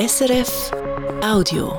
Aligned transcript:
SRF 0.00 0.70
Audio. 1.22 1.74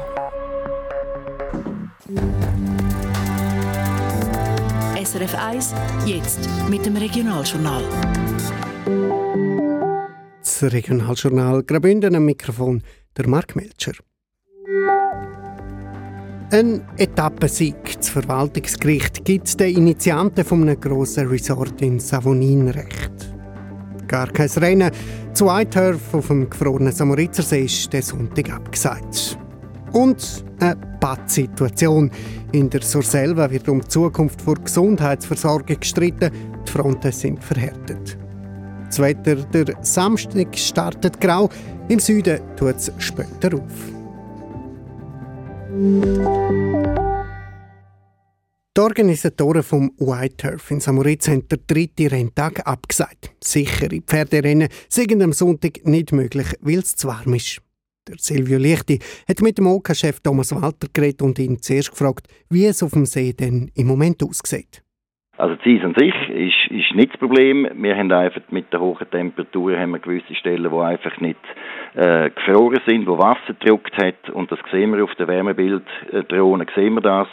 SRF 5.04 5.33
1, 5.33 5.74
jetzt 6.05 6.47
mit 6.70 6.86
dem 6.86 6.97
Regionaljournal. 6.97 7.84
Das 10.39 10.62
Regionaljournal 10.62 11.63
Graubünden 11.63 12.15
am 12.15 12.26
Mikrofon 12.26 12.84
der 13.18 13.28
Mark 13.28 13.56
Melcher. 13.56 13.94
Ein 16.52 16.88
Etappensieg. 16.98 17.95
Das 17.98 18.09
Verwaltungsgericht 18.09 19.26
gibt 19.26 19.59
den 19.59 19.77
Initianten 19.77 20.45
von 20.45 20.62
einem 20.62 20.80
grossen 20.80 21.27
Resort 21.27 21.81
in 21.81 21.99
Savonin 21.99 22.70
recht. 22.70 23.34
Gar 24.08 24.27
kein 24.27 24.49
Rennen. 24.49 24.91
Zwei 25.34 25.66
Turf 25.66 26.13
auf 26.13 26.27
dem 26.27 26.50
gefrorenen 26.50 26.91
Samoritzersee 26.91 27.63
ist 27.66 27.91
der 27.94 28.02
Sonntag 28.02 28.52
abgesagt. 28.54 29.38
Und 29.94 30.44
eine 30.59 30.76
Pattsituation. 30.99 32.12
In 32.52 32.70
der 32.70 32.81
Surselva 32.81 33.49
wird 33.49 33.67
um 33.70 33.81
die 33.81 33.88
Zukunft 33.88 34.45
der 34.45 34.55
Gesundheitsversorgung 34.55 35.80
gestritten. 35.80 36.31
Die 36.67 36.72
Fronten 36.72 37.12
sind 37.12 37.44
verhärtet. 37.44 38.17
Das 38.88 38.99
Wetter 38.99 39.36
der 39.36 39.75
Samstag 39.81 40.58
startet 40.58 41.20
grau. 41.22 41.50
Im 41.88 42.00
Süden 42.00 42.39
tut 42.58 42.75
es 42.75 42.91
später 42.98 43.55
auf. 43.55 43.91
Die 48.81 48.85
Organisatoren 48.85 49.62
vom 49.62 49.91
White 49.99 50.38
Turf 50.38 50.71
in 50.71 50.80
Samoritz 50.80 51.27
haben 51.27 51.48
den 51.48 51.59
dritten 51.67 52.08
Renntag 52.08 52.66
abgesagt. 52.66 53.31
Sichere 53.39 54.02
Pferderennen 54.02 54.70
sind 54.89 55.22
am 55.22 55.34
Sonntag 55.34 55.85
nicht 55.85 56.12
möglich, 56.12 56.48
weil 56.62 56.80
es 56.80 56.95
zu 56.95 57.08
warm 57.08 57.36
ist. 57.36 57.62
Der 58.08 58.16
Silvio 58.17 58.58
Lichti 58.58 58.98
hat 59.27 59.39
mit 59.41 59.59
dem 59.59 59.67
OK-Chef 59.67 60.22
Thomas 60.22 60.52
Walter 60.52 60.88
geredet 60.91 61.22
und 61.22 61.38
ihn 61.38 61.61
zuerst 61.61 61.92
gefragt, 61.92 62.28
wie 62.50 62.66
es 62.66 62.81
auf 62.81 62.94
dem 62.94 63.05
See 63.05 63.33
denn 63.33 63.70
im 63.75 63.86
Moment 63.86 64.23
aussieht. 64.23 64.80
Also 65.42 65.56
die 65.66 65.80
Eis 65.80 65.84
an 65.84 65.95
sich 65.97 66.14
ist, 66.30 66.70
ist 66.70 66.94
nicht 66.94 67.14
das 67.14 67.20
Problem. 67.20 67.67
Wir 67.73 67.97
haben 67.97 68.11
einfach 68.11 68.44
mit 68.52 68.72
der 68.72 68.80
hohen 68.80 69.09
Temperatur 69.09 69.75
haben 69.75 69.89
wir 69.89 69.98
gewisse 69.98 70.36
Stellen, 70.36 70.70
wo 70.70 70.81
einfach 70.81 71.20
nicht 71.20 71.39
äh, 71.95 72.30
gefroren 72.30 72.80
sind, 72.86 73.08
wo 73.08 73.17
Wasser 73.17 73.56
gedruckt 73.59 73.98
hat 73.98 74.30
und 74.30 74.52
das 74.52 74.59
sehen 74.72 74.94
wir 74.94 75.03
auf 75.03 75.16
der 75.16 75.28
Wärmebilddrohne, 75.28 76.67
sehen 76.75 76.94
wir 76.94 77.02
das 77.02 77.28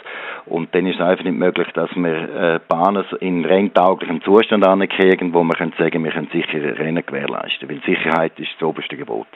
und 0.47 0.73
dann 0.73 0.87
ist 0.87 0.95
es 0.95 1.01
einfach 1.01 1.23
nicht 1.23 1.37
möglich, 1.37 1.67
dass 1.75 1.91
wir 1.95 2.55
äh, 2.55 2.59
Bahnen 2.67 3.05
in 3.19 3.45
renntauglichem 3.45 4.23
Zustand 4.23 4.65
ankriegen, 4.65 5.31
wo 5.31 5.43
wir 5.43 5.53
können 5.53 5.73
sagen, 5.77 6.03
wir 6.03 6.11
können 6.11 6.29
sichere 6.33 6.79
Rennen 6.79 7.05
gewährleisten, 7.05 7.69
weil 7.69 7.79
Sicherheit 7.85 8.31
ist 8.39 8.49
das 8.59 8.67
oberste 8.67 8.97
Gebot. 8.97 9.27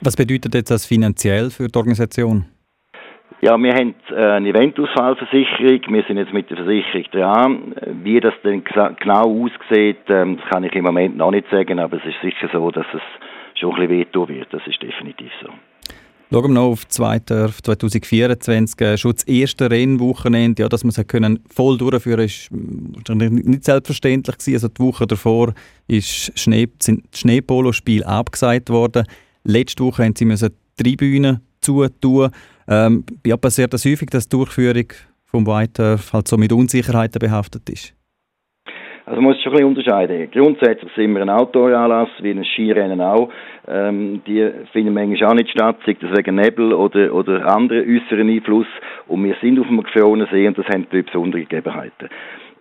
Was 0.00 0.14
bedeutet 0.14 0.54
jetzt 0.54 0.70
das 0.70 0.86
finanziell 0.86 1.50
für 1.50 1.66
die 1.66 1.76
Organisation? 1.76 2.44
Ja, 3.42 3.56
wir 3.56 3.72
haben 3.72 3.94
äh, 4.10 4.14
eine 4.14 4.50
Eventausfallversicherung. 4.50 5.80
Wir 5.88 6.04
sind 6.06 6.18
jetzt 6.18 6.32
mit 6.32 6.50
der 6.50 6.58
Versicherung 6.58 7.04
dran. 7.10 7.74
Wie 8.02 8.20
das 8.20 8.34
denn 8.44 8.62
genau 8.64 9.44
aussieht, 9.44 9.96
ähm, 10.08 10.36
das 10.36 10.50
kann 10.50 10.64
ich 10.64 10.74
im 10.74 10.84
Moment 10.84 11.16
noch 11.16 11.30
nicht 11.30 11.48
sagen, 11.50 11.78
aber 11.78 11.96
es 11.96 12.04
ist 12.04 12.20
sicher 12.22 12.50
so, 12.52 12.70
dass 12.70 12.84
es 12.92 13.00
schon 13.58 13.70
ein 13.70 13.88
bisschen 13.88 13.98
wehtun 13.98 14.28
wird. 14.28 14.52
Das 14.52 14.60
ist 14.66 14.82
definitiv 14.82 15.30
so. 15.42 15.48
Schauen 16.32 16.42
wir 16.42 16.60
noch 16.60 16.68
auf 16.72 16.86
2024, 16.86 18.80
äh, 18.80 18.98
schon 18.98 19.12
das 19.12 19.24
erste 19.24 19.70
Rennwochenende, 19.70 20.62
ja, 20.62 20.68
dass 20.68 20.84
man 20.84 20.90
es 20.90 21.06
können 21.06 21.42
voll 21.52 21.78
durchführen 21.78 22.18
konnte, 22.18 22.32
ist 22.32 22.50
wahrscheinlich 22.52 23.30
nicht 23.46 23.64
selbstverständlich 23.64 24.36
gewesen. 24.36 24.54
Also 24.54 24.68
die 24.68 24.80
Woche 24.80 25.06
davor 25.06 25.54
ist 25.88 26.38
Schnee, 26.38 26.68
sind 26.78 27.04
Schneepolospiele 27.16 28.06
abgesagt 28.06 28.68
worden. 28.68 29.06
Letzte 29.44 29.82
Woche 29.82 30.04
haben 30.04 30.14
sie 30.14 30.26
müssen 30.26 30.54
Tribünen 30.76 31.40
zutun. 31.60 32.30
Ähm, 32.70 33.04
ja, 33.26 33.36
passiert 33.36 33.74
das 33.74 33.84
häufig, 33.84 34.10
dass 34.10 34.28
die 34.28 34.36
Durchführung 34.36 34.86
vom 35.24 35.46
White 35.46 35.98
halt 36.12 36.28
so 36.28 36.36
mit 36.36 36.52
Unsicherheiten 36.52 37.18
behaftet 37.18 37.68
ist? 37.68 37.94
Also 39.06 39.20
man 39.20 39.32
muss 39.32 39.42
schon 39.42 39.52
ein 39.52 39.56
bisschen 39.56 39.68
unterscheiden. 39.68 40.30
Grundsätzlich 40.30 40.92
sind 40.94 41.12
wir 41.14 41.22
ein 41.22 41.30
Outdoor-Anlass, 41.30 42.10
wie 42.20 42.30
ein 42.30 42.44
Skirennen 42.44 43.00
auch. 43.00 43.28
Ähm, 43.66 44.22
die 44.24 44.48
finden 44.72 44.94
manchmal 44.94 45.30
auch 45.30 45.34
nicht 45.34 45.50
statt, 45.50 45.78
sei 45.84 45.96
das 46.00 46.16
wegen 46.16 46.36
Nebel 46.36 46.72
oder, 46.72 47.12
oder 47.12 47.44
anderen 47.52 47.88
äußeren 47.88 48.30
Einfluss. 48.30 48.68
Und 49.08 49.24
wir 49.24 49.34
sind 49.40 49.58
auf 49.58 49.66
einem 49.66 49.82
gefrorenen 49.82 50.28
See 50.30 50.46
und 50.46 50.56
das 50.56 50.66
haben 50.66 50.86
besondere 50.88 51.42
Gegebenheiten. 51.42 52.08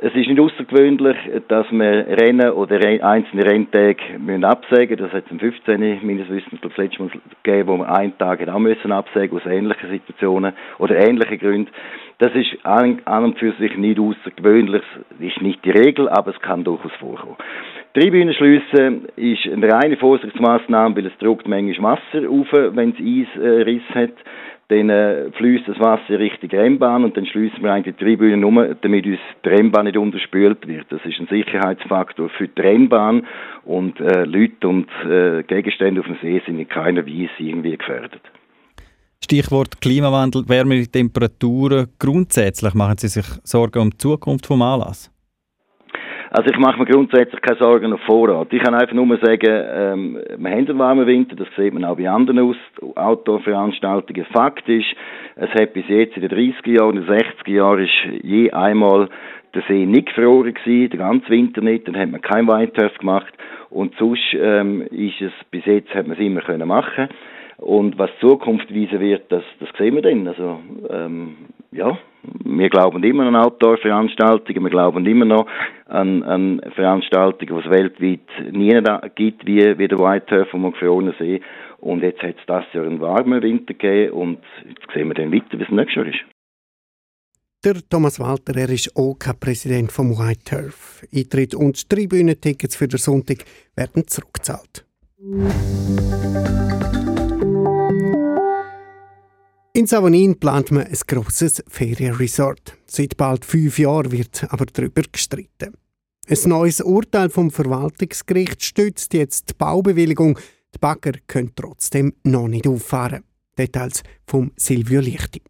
Es 0.02 0.16
ist 0.16 0.30
nicht 0.30 0.40
außergewöhnlich, 0.40 1.18
dass 1.50 1.70
wir 1.72 2.08
Rennen 2.22 2.52
oder 2.52 2.80
einzelne 3.04 3.46
Renntage 3.46 4.18
müssen 4.18 4.46
absagen 4.46 4.96
Das 4.96 5.12
hat 5.12 5.26
es 5.26 5.32
am 5.32 5.40
15. 5.40 6.00
meines 6.08 6.30
Wissens 6.30 6.62
das 6.62 6.78
letzte 6.78 7.04
Mal 7.04 7.12
gegeben, 7.44 7.68
wo 7.68 7.78
wir 7.80 7.94
einen 7.94 8.18
Tag 8.18 8.48
auch 8.48 8.60
müssen 8.60 8.94
absagen 8.94 9.38
aus 9.38 9.46
ähnlichen 9.46 9.90
Situationen 9.90 10.54
oder 10.78 10.96
ähnlichen 10.96 11.38
Gründen. 11.40 11.72
Das 12.20 12.34
ist 12.34 12.66
an, 12.66 13.02
an 13.04 13.26
und 13.26 13.40
für 13.40 13.52
sich 13.60 13.76
nicht 13.76 14.00
außergewöhnlich, 14.00 14.84
ist 15.20 15.42
nicht 15.42 15.66
die 15.66 15.72
Regel, 15.72 16.08
aber 16.08 16.32
es 16.32 16.40
kann 16.40 16.64
durchaus 16.64 16.94
vorkommen. 16.94 17.36
Tribünen 17.94 18.34
schliessen 18.34 19.06
ist 19.18 19.52
eine 19.52 19.70
reine 19.70 19.98
Vorsichtsmaßnahme, 19.98 20.96
weil 20.96 21.08
es 21.08 21.18
druckt 21.18 21.46
manchmal 21.46 21.98
Wasser 22.14 22.30
auf, 22.30 22.48
wenn 22.54 22.92
es 22.92 23.00
Eisriss 23.02 23.84
hat 23.94 24.16
dann 24.70 24.90
äh, 24.90 25.32
fließt 25.32 25.68
das 25.68 25.80
Wasser 25.80 26.20
Richtung 26.20 26.50
Rennbahn 26.52 27.04
und 27.04 27.18
dann 27.18 27.26
schließen 27.26 27.62
wir 27.64 27.74
eigentlich 27.74 27.96
die 27.98 28.06
Tribüne 28.06 28.46
um, 28.46 28.56
damit 28.82 29.06
uns 29.06 29.20
die 29.44 29.50
Rennbahn 29.50 29.86
nicht 29.86 29.98
unterspült 29.98 30.68
wird. 30.68 30.86
Das 30.90 31.02
ist 31.06 31.20
ein 31.20 31.28
Sicherheitsfaktor 31.28 32.30
für 32.30 32.48
die 32.48 32.62
Rennbahn 32.62 33.26
und 33.66 34.00
äh, 34.00 34.26
Leute 34.26 34.68
und 34.68 34.88
äh, 35.10 35.42
Gegenstände 35.44 36.02
auf 36.02 36.08
dem 36.08 36.18
See 36.22 36.42
sind 36.46 36.60
in 36.60 36.70
keiner 36.70 37.06
Weise 37.06 37.32
irgendwie 37.40 37.78
gefährdet. 37.78 38.22
Stichwort 39.24 39.82
Klimawandel, 39.82 40.48
wärmere 40.48 40.88
Temperaturen. 40.88 41.88
Grundsätzlich 41.98 42.74
machen 42.76 42.98
Sie 43.00 43.08
sich 43.08 43.26
Sorgen 43.44 43.80
um 43.80 43.90
die 43.90 43.98
Zukunft 43.98 44.46
vom 44.46 44.62
Anlass? 44.62 45.12
Also 46.32 46.52
ich 46.52 46.60
mache 46.60 46.78
mir 46.78 46.86
grundsätzlich 46.86 47.42
keine 47.42 47.58
Sorgen 47.58 47.92
auf 47.92 48.02
Vorrat. 48.02 48.54
Ich 48.54 48.62
kann 48.62 48.76
einfach 48.76 48.94
nur 48.94 49.18
sagen, 49.18 49.48
ähm, 49.50 50.20
wir 50.38 50.52
haben 50.52 50.68
einen 50.70 50.80
warmen 50.80 51.08
Winter, 51.08 51.36
das 51.36 51.48
sieht 51.58 51.74
man 51.74 51.84
auch 51.84 51.98
bei 51.98 52.08
anderen 52.08 52.56
Outdoor-Veranstaltungen. 52.96 54.26
Fakt 54.32 54.70
ist, 54.70 54.86
es 55.36 55.50
hat 55.50 55.74
bis 55.74 55.88
jetzt 55.88 56.16
in 56.18 56.28
den 56.28 56.32
30er 56.32 56.80
Jahren, 56.80 56.98
in 56.98 57.06
den 57.08 57.18
60er 57.18 57.52
Jahren 57.52 57.84
ist 57.84 58.24
je 58.24 58.52
einmal 58.52 59.10
der 59.56 59.64
See 59.68 59.88
nicht 59.88 60.14
gefroren 60.14 60.54
gewesen, 60.54 60.92
den 60.92 61.00
ganzen 61.00 61.30
Winter 61.30 61.62
nicht, 61.62 61.88
dann 61.88 61.98
hat 61.98 62.12
man 62.12 62.22
kein 62.22 62.48
Weinturf 62.48 62.96
gemacht 63.00 63.34
und 63.72 63.96
sonst 63.98 64.36
ähm, 64.40 64.84
ist 64.92 65.22
es, 65.22 65.32
bis 65.50 65.66
jetzt 65.66 65.94
hat 65.96 66.06
man 66.06 66.16
es 66.16 66.24
immer 66.24 66.42
können 66.42 66.68
machen 66.68 67.10
und 67.58 67.98
was 67.98 68.12
Zukunft 68.20 68.74
weisen 68.74 69.00
wird, 69.00 69.32
das, 69.32 69.44
das 69.60 69.70
sehen 69.78 69.96
wir 69.96 70.04
dann. 70.04 70.28
Also, 70.28 70.60
ähm, 70.90 71.36
ja, 71.72 71.98
wir 72.24 72.70
glauben 72.70 73.04
immer 73.04 73.26
an 73.28 73.36
Outdoor-Veranstaltungen, 73.36 74.64
wir 74.64 74.70
glauben 74.70 75.06
immer 75.06 75.26
noch 75.26 75.48
an, 75.86 76.24
an 76.24 76.62
Veranstaltungen, 76.76 77.62
die 77.62 77.68
es 77.68 77.72
weltweit 77.72 78.52
nie 78.52 78.82
gibt, 79.16 79.46
wie, 79.46 79.78
wie 79.78 79.88
der 79.88 80.00
White 80.00 80.26
Turf 80.26 80.54
am 80.54 80.72
gefrorenen 80.72 81.16
See. 81.18 81.42
Und 81.78 82.04
jetzt 82.04 82.22
hat 82.22 82.36
es 82.38 82.46
das 82.46 82.66
Jahr 82.74 82.86
einen 82.86 83.00
warmen 83.00 83.42
Winter 83.42 83.74
gegeben 83.74 84.14
und 84.14 84.40
jetzt 84.68 84.94
sehen 84.94 85.08
wir 85.08 85.14
dann 85.14 85.32
weiter, 85.32 85.58
wie 85.58 85.64
es 85.64 85.70
nächstes 85.70 85.96
Jahr 85.96 86.08
ist. 86.08 86.20
Der 87.64 87.76
Thomas 87.90 88.20
Walter, 88.20 88.56
er 88.56 88.70
ist 88.70 88.96
OK-Präsident 88.96 89.92
vom 89.92 90.12
White 90.12 90.44
Turf. 90.46 91.06
Eintritt 91.14 91.54
und 91.56 91.90
Tribünentickets 91.90 92.76
für 92.76 92.88
den 92.88 93.00
Sonntag 93.00 93.40
werden 93.76 94.08
zurückgezahlt. 94.08 94.86
In 99.80 99.88
Savonin 99.88 100.38
plant 100.38 100.72
man 100.72 100.88
ein 100.88 100.98
grosses 101.08 101.64
Ferienresort. 101.70 102.78
Seit 102.86 103.16
bald 103.16 103.46
fünf 103.46 103.80
Jahren 103.80 104.12
wird 104.12 104.46
aber 104.50 104.66
darüber 104.66 105.04
gestritten. 105.10 105.74
Ein 106.28 106.50
neues 106.50 106.82
Urteil 106.82 107.30
vom 107.30 107.50
Verwaltungsgericht 107.50 108.62
stützt 108.62 109.14
jetzt 109.14 109.52
die 109.52 109.54
Baubewilligung. 109.54 110.38
Die 110.76 110.80
Bagger 110.80 111.14
können 111.28 111.54
trotzdem 111.56 112.14
noch 112.26 112.50
nicht 112.50 112.68
auffahren. 112.68 113.24
Details 113.58 114.04
vom 114.28 114.52
Silvio 114.58 115.00
Lichti. 115.00 115.42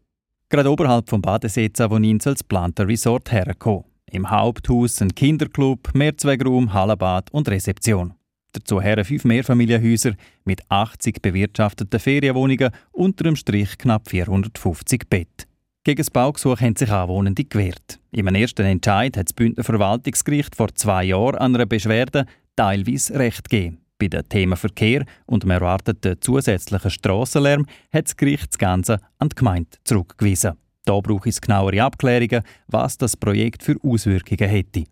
Gerade 0.48 0.70
oberhalb 0.70 1.10
vom 1.10 1.20
Badesee 1.20 1.68
Savonin 1.76 2.20
soll 2.20 2.34
das 2.34 2.42
geplante 2.42 2.86
Resort 2.86 3.32
herkommen. 3.32 3.82
Im 4.12 4.30
Haupthaus 4.30 5.02
ein 5.02 5.12
Kinderclub, 5.12 5.92
Mehrzweckraum, 5.92 6.72
Hallenbad 6.72 7.32
und 7.32 7.48
Rezeption. 7.48 8.14
Dazu 8.52 8.80
her 8.80 9.04
fünf 9.04 9.24
Mehrfamilienhäuser 9.24 10.14
mit 10.44 10.60
80 10.68 11.22
bewirtschafteten 11.22 12.00
Ferienwohnungen, 12.00 12.70
unter 12.92 13.24
dem 13.24 13.36
Strich 13.36 13.78
knapp 13.78 14.08
450 14.08 15.08
Bett. 15.08 15.46
Gegen 15.84 15.98
das 15.98 16.10
Baugesuch 16.10 16.60
haben 16.60 16.76
sich 16.76 16.90
Anwohnende 16.90 17.44
gewehrt. 17.44 18.00
Im 18.12 18.26
ersten 18.26 18.66
Entscheid 18.66 19.16
hat 19.16 19.28
das 19.28 19.32
Bündner 19.32 19.64
Verwaltungsgericht 19.64 20.54
vor 20.54 20.74
zwei 20.74 21.04
Jahren 21.04 21.36
an 21.36 21.54
einer 21.54 21.64
Beschwerde 21.66 22.26
teilweise 22.54 23.18
Recht 23.18 23.48
gegeben. 23.48 23.78
Bei 23.98 24.08
dem 24.08 24.28
Thema 24.28 24.56
Verkehr 24.56 25.04
und 25.26 25.42
dem 25.42 25.50
erwarteten 25.50 26.16
zusätzlichen 26.20 26.90
Strassenlärm 26.90 27.66
hat 27.92 28.06
das 28.06 28.16
Gericht 28.16 28.48
das 28.50 28.58
Ganze 28.58 28.98
an 29.18 29.28
die 29.28 29.36
Gemeinde 29.36 29.70
zurückgewiesen. 29.84 30.52
Da 30.84 30.98
brauche 31.00 31.28
es 31.28 31.40
genauere 31.40 31.82
Abklärungen, 31.82 32.42
was 32.66 32.98
das 32.98 33.16
Projekt 33.16 33.62
für 33.62 33.76
Auswirkungen 33.82 34.48
hätte. 34.48 34.84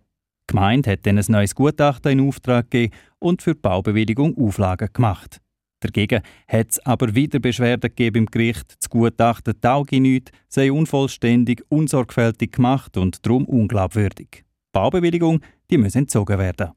Die 0.49 0.55
Gemeinde 0.55 0.93
hat 0.93 1.07
dann 1.07 1.19
ein 1.19 1.25
neues 1.29 1.55
Gutachten 1.55 2.13
in 2.13 2.27
Auftrag 2.27 2.71
gegeben 2.71 2.95
und 3.19 3.43
für 3.43 3.55
die 3.55 3.61
Baubewilligung 3.61 4.37
Auflagen 4.39 4.89
gemacht. 4.93 5.41
Dagegen 5.81 6.23
hat 6.49 6.71
es 6.71 6.79
aber 6.87 7.15
wieder 7.15 7.39
Beschwerden 7.39 7.91
gegeben 7.91 8.25
im 8.25 8.27
Gericht. 8.27 8.77
Das 8.81 8.89
Gutachten 8.89 9.61
tauge 9.61 10.01
nicht, 10.01 10.33
sei 10.49 10.73
unvollständig, 10.73 11.63
unsorgfältig 11.69 12.53
gemacht 12.53 12.97
und 12.97 13.25
darum 13.25 13.45
unglaubwürdig. 13.45 14.29
Die 14.33 14.43
Baubewilligung 14.73 15.41
die 15.71 15.79
muss 15.79 15.95
entzogen 15.95 16.39
werden. 16.39 16.71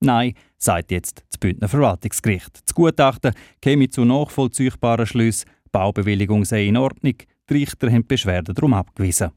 Nein, 0.00 0.34
sagt 0.58 0.90
jetzt 0.90 1.24
das 1.28 1.38
Bündner 1.38 1.68
Verwaltungsgericht. 1.68 2.60
Das 2.64 2.74
Gutachten 2.74 3.34
käme 3.60 3.88
zu 3.88 4.04
nachvollziehbaren 4.04 5.06
Schlüssen, 5.06 5.48
die 5.66 5.70
Baubewilligung 5.70 6.44
sei 6.44 6.66
in 6.66 6.76
Ordnung, 6.76 7.14
die 7.48 7.54
Richter 7.54 7.90
haben 7.90 8.06
Beschwerden 8.06 8.54
darum 8.54 8.74
abgewiesen. 8.74 9.30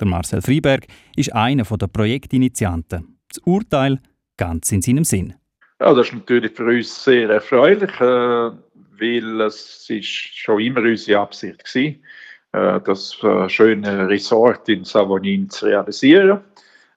Der 0.00 0.06
Marcel 0.06 0.42
Freiberg 0.42 0.86
ist 1.16 1.34
einer 1.34 1.64
der 1.64 1.86
Projektinitianten. 1.88 3.18
Das 3.28 3.38
Urteil 3.44 3.98
ganz 4.36 4.70
in 4.72 4.82
seinem 4.82 5.04
Sinn. 5.04 5.34
Ja, 5.80 5.94
das 5.94 6.08
ist 6.08 6.14
natürlich 6.14 6.52
für 6.52 6.64
uns 6.64 7.04
sehr 7.04 7.30
erfreulich, 7.30 7.92
äh, 8.00 8.50
weil 9.00 9.40
es 9.42 9.88
ist 9.88 10.08
schon 10.08 10.60
immer 10.60 10.80
unsere 10.80 11.20
Absicht 11.20 11.64
gewesen, 11.64 12.02
äh, 12.52 12.80
das 12.80 13.16
äh, 13.22 13.48
schöne 13.48 14.08
Resort 14.08 14.68
in 14.68 14.84
Savonin 14.84 15.48
zu 15.50 15.66
realisieren. 15.66 16.40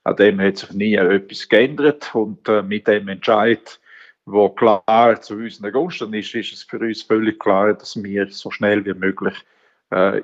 An 0.04 0.15
dem 0.15 0.42
hat 0.42 0.57
sich 0.57 0.71
nie 0.71 0.95
etwas 0.95 1.47
geändert 1.47 2.09
und 2.15 2.47
mit 2.68 2.88
dem 2.88 3.07
Entscheid, 3.07 3.80
wo 4.25 4.50
klar 4.50 5.21
zu 5.21 5.36
unseren 5.36 5.71
Gunsten 5.71 6.12
ist, 6.15 6.33
ist 6.33 6.54
es 6.54 6.63
für 6.63 6.80
uns 6.80 7.04
völlig 7.04 7.38
klar, 7.38 7.75
dass 7.75 8.01
wir 8.01 8.27
so 8.31 8.50
schnell 8.50 8.83
wie 8.83 8.95
möglich 8.95 9.36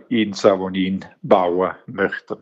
in 0.09 0.33
Savonin 0.33 1.05
bauen 1.21 1.75
möchten. 1.85 2.39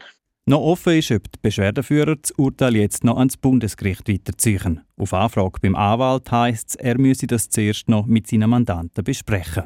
Noch 0.47 0.59
offen 0.59 0.99
ist, 0.99 1.09
ob 1.09 1.23
die 1.31 1.39
Beschwerdeführer 1.41 2.17
das 2.17 2.29
Urteil 2.31 2.75
jetzt 2.75 3.03
noch 3.03 3.17
ans 3.17 3.35
Bundesgericht 3.35 4.07
weiterziehen. 4.07 4.81
Auf 4.95 5.11
Anfrage 5.11 5.59
beim 5.59 5.75
Anwalt 5.75 6.31
heisst 6.31 6.69
es, 6.69 6.75
er 6.75 6.99
müsse 6.99 7.25
das 7.25 7.49
zuerst 7.49 7.89
noch 7.89 8.05
mit 8.05 8.27
seinen 8.27 8.51
Mandanten 8.51 9.03
besprechen. 9.03 9.63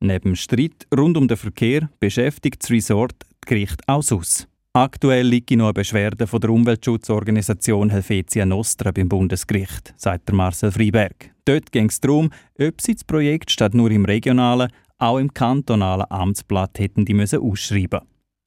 Neben 0.00 0.34
Streit 0.34 0.86
rund 0.96 1.18
um 1.18 1.28
den 1.28 1.36
Verkehr 1.36 1.90
beschäftigt 2.00 2.62
das 2.62 2.70
Resort 2.70 3.14
das 3.20 3.28
Gericht 3.46 3.86
auch 3.86 4.10
aus. 4.10 4.48
Aktuell 4.72 5.26
liegt 5.26 5.50
noch 5.50 5.66
eine 5.66 5.74
Beschwerde 5.74 6.26
von 6.26 6.40
der 6.40 6.48
Umweltschutzorganisation 6.48 7.90
Helvetia 7.90 8.46
Nostra 8.46 8.90
beim 8.90 9.10
Bundesgericht, 9.10 9.92
sagt 9.98 10.32
Marcel 10.32 10.72
Freiberg. 10.72 11.30
Dort 11.44 11.70
ging 11.72 11.90
es 11.90 12.00
darum, 12.00 12.30
ob 12.58 12.80
sie 12.80 12.94
das 12.94 13.04
Projekt 13.04 13.50
statt 13.50 13.74
nur 13.74 13.90
im 13.90 14.06
regionalen, 14.06 14.72
auch 14.96 15.18
im 15.18 15.34
kantonalen 15.34 16.10
Amtsblatt 16.10 16.78
hätten 16.78 17.04
die 17.04 17.12
müssen 17.12 17.40
ausschreiben 17.40 18.00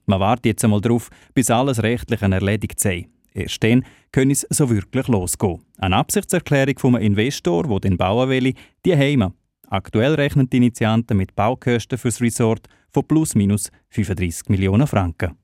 man 0.05 0.19
wartet 0.19 0.45
jetzt 0.45 0.63
einmal 0.63 0.81
darauf, 0.81 1.09
bis 1.33 1.49
alles 1.49 1.81
Rechtliche 1.83 2.25
erledigt 2.25 2.79
sei. 2.79 3.07
Erst 3.33 3.63
dann 3.63 3.83
können 4.11 4.31
es 4.31 4.47
so 4.49 4.69
wirklich 4.69 5.07
losgehen. 5.07 5.61
Eine 5.77 5.97
Absichtserklärung 5.97 6.79
vom 6.79 6.95
Investor, 6.95 7.63
der 7.67 7.79
den 7.79 7.97
bauen 7.97 8.29
will, 8.29 8.53
die 8.85 8.95
haben 8.95 9.33
Aktuell 9.69 10.13
rechnen 10.13 10.49
die 10.49 10.57
Initianten 10.57 11.17
mit 11.17 11.35
Baukosten 11.35 11.97
fürs 11.97 12.21
Resort 12.21 12.67
von 12.91 13.03
plus 13.07 13.35
minus 13.35 13.71
35 13.89 14.49
Millionen 14.49 14.87
Franken. 14.87 15.35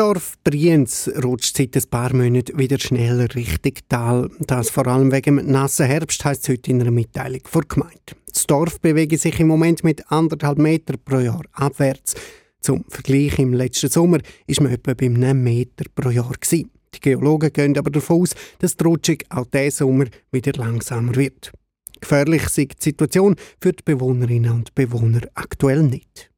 Dorf 0.00 0.38
Brienz 0.44 1.10
rutscht 1.22 1.58
seit 1.58 1.76
ein 1.76 1.90
paar 1.90 2.14
Monaten 2.14 2.58
wieder 2.58 2.78
schneller 2.78 3.28
Richtung 3.34 3.74
Tal. 3.86 4.30
Das 4.38 4.70
vor 4.70 4.86
allem 4.86 5.12
wegen 5.12 5.36
dem 5.36 5.52
nassen 5.52 5.84
Herbst, 5.84 6.24
heisst 6.24 6.44
es 6.44 6.48
heute 6.48 6.70
in 6.70 6.80
einer 6.80 6.90
Mitteilung 6.90 7.42
vor 7.44 7.64
Gemeinde. 7.68 8.16
Das 8.26 8.46
Dorf 8.46 8.80
bewege 8.80 9.18
sich 9.18 9.38
im 9.40 9.48
Moment 9.48 9.84
mit 9.84 10.10
anderthalb 10.10 10.56
Meter 10.56 10.94
pro 10.96 11.18
Jahr 11.18 11.42
abwärts. 11.52 12.14
Zum 12.62 12.86
Vergleich 12.88 13.38
im 13.38 13.52
letzten 13.52 13.90
Sommer 13.90 14.20
war 14.20 14.62
man 14.62 14.72
etwa 14.72 14.94
bei 14.94 15.04
einem 15.04 15.44
Meter 15.44 15.84
pro 15.94 16.08
Jahr. 16.08 16.32
Gewesen. 16.32 16.70
Die 16.94 17.00
Geologen 17.00 17.52
gehen 17.52 17.76
aber 17.76 17.90
davon 17.90 18.22
aus, 18.22 18.30
dass 18.58 18.78
die 18.78 18.84
Rutschung 18.84 19.18
auch 19.28 19.44
diesen 19.48 19.70
Sommer 19.70 20.06
wieder 20.32 20.52
langsamer 20.54 21.14
wird. 21.14 21.52
Gefährlich 22.00 22.44
ist 22.44 22.56
die 22.56 22.68
Situation 22.78 23.36
für 23.60 23.74
die 23.74 23.82
Bewohnerinnen 23.84 24.50
und 24.50 24.74
Bewohner 24.74 25.28
aktuell 25.34 25.82
nicht. 25.82 26.29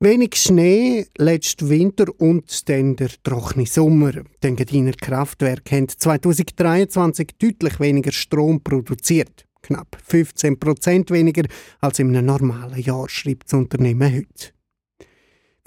Wenig 0.00 0.36
Schnee, 0.36 1.06
letzten 1.16 1.70
Winter 1.70 2.04
und 2.18 2.68
dann 2.68 2.94
der 2.94 3.10
trockene 3.24 3.66
Sommer. 3.66 4.12
Den 4.44 4.54
Gediner 4.54 4.92
Kraftwerk 4.92 5.72
haben 5.72 5.88
2023 5.88 7.30
deutlich 7.36 7.80
weniger 7.80 8.12
Strom 8.12 8.62
produziert. 8.62 9.44
Knapp 9.60 9.98
15 10.06 10.60
Prozent 10.60 11.10
weniger 11.10 11.42
als 11.80 11.98
im 11.98 12.12
normalen 12.12 12.80
Jahr, 12.80 13.08
schreibt 13.08 13.46
das 13.46 13.54
Unternehmen 13.54 14.14
heute. 14.14 14.52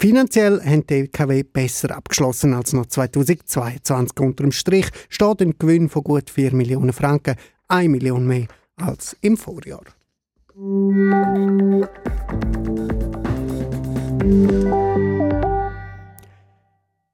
Finanziell 0.00 0.62
haben 0.64 0.86
die 0.86 0.94
LKW 0.94 1.42
besser 1.42 1.94
abgeschlossen 1.94 2.54
als 2.54 2.72
noch 2.72 2.86
2022. 2.86 4.18
Unter 4.18 4.44
dem 4.44 4.52
Strich 4.52 4.86
steht 5.10 5.42
ein 5.42 5.58
Gewinn 5.58 5.90
von 5.90 6.04
gut 6.04 6.30
4 6.30 6.54
Millionen 6.54 6.94
Franken, 6.94 7.36
1 7.68 7.90
Million 7.90 8.26
mehr 8.26 8.46
als 8.76 9.14
im 9.20 9.36
Vorjahr. 9.36 9.84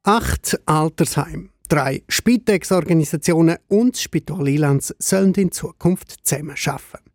Acht 0.03 0.61
Altersheime, 0.67 1.49
drei 1.69 2.03
Spitex-Organisationen 2.07 3.57
und 3.69 3.95
das 3.95 4.03
Spital 4.03 4.47
Ilanz 4.47 4.95
sollen 4.99 5.33
in 5.35 5.51
Zukunft 5.51 6.27
zusammen 6.27 6.55
arbeiten. 6.67 7.11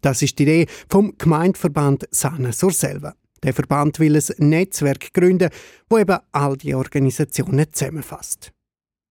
Das 0.00 0.22
ist 0.22 0.40
die 0.40 0.42
Idee 0.42 0.66
vom 0.88 1.16
Gemeindeverband 1.18 2.08
Sana 2.10 2.50
Surselva. 2.50 3.14
Der 3.44 3.54
Verband 3.54 4.00
will 4.00 4.16
ein 4.16 4.48
Netzwerk 4.48 5.14
gründen, 5.14 5.50
wo 5.88 5.98
eben 5.98 6.18
all 6.32 6.56
die 6.56 6.74
Organisationen 6.74 7.72
zusammenfasst. 7.72 8.50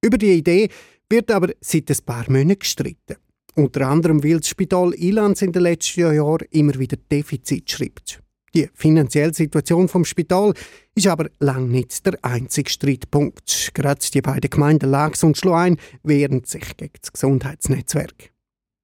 Über 0.03 0.17
die 0.17 0.33
Idee 0.33 0.67
wird 1.09 1.31
aber 1.31 1.53
seit 1.61 1.89
ein 1.89 2.05
paar 2.05 2.29
Monaten 2.29 2.59
gestritten. 2.59 3.15
Unter 3.55 3.87
anderem, 3.87 4.21
weil 4.21 4.39
das 4.39 4.49
Spital 4.49 4.93
Ilanz 4.93 5.41
in 5.41 5.53
den 5.53 5.61
letzten 5.61 6.01
Jahren 6.01 6.47
immer 6.51 6.77
wieder 6.77 6.97
Defizit 7.09 7.71
schreibt. 7.71 8.21
Die 8.55 8.69
finanzielle 8.73 9.33
Situation 9.33 9.87
vom 9.87 10.05
Spital 10.05 10.53
ist 10.95 11.07
aber 11.07 11.29
lang 11.39 11.69
nicht 11.69 12.05
der 12.05 12.17
einzige 12.21 12.69
Streitpunkt. 12.69 13.71
Gerade 13.73 14.01
die 14.13 14.21
beiden 14.21 14.49
Gemeinden 14.49 14.89
Lags 14.89 15.23
und 15.23 15.37
Schluein 15.37 15.77
wehren 16.03 16.43
sich 16.43 16.77
gegen 16.77 16.93
das 17.01 17.11
Gesundheitsnetzwerk. 17.11 18.31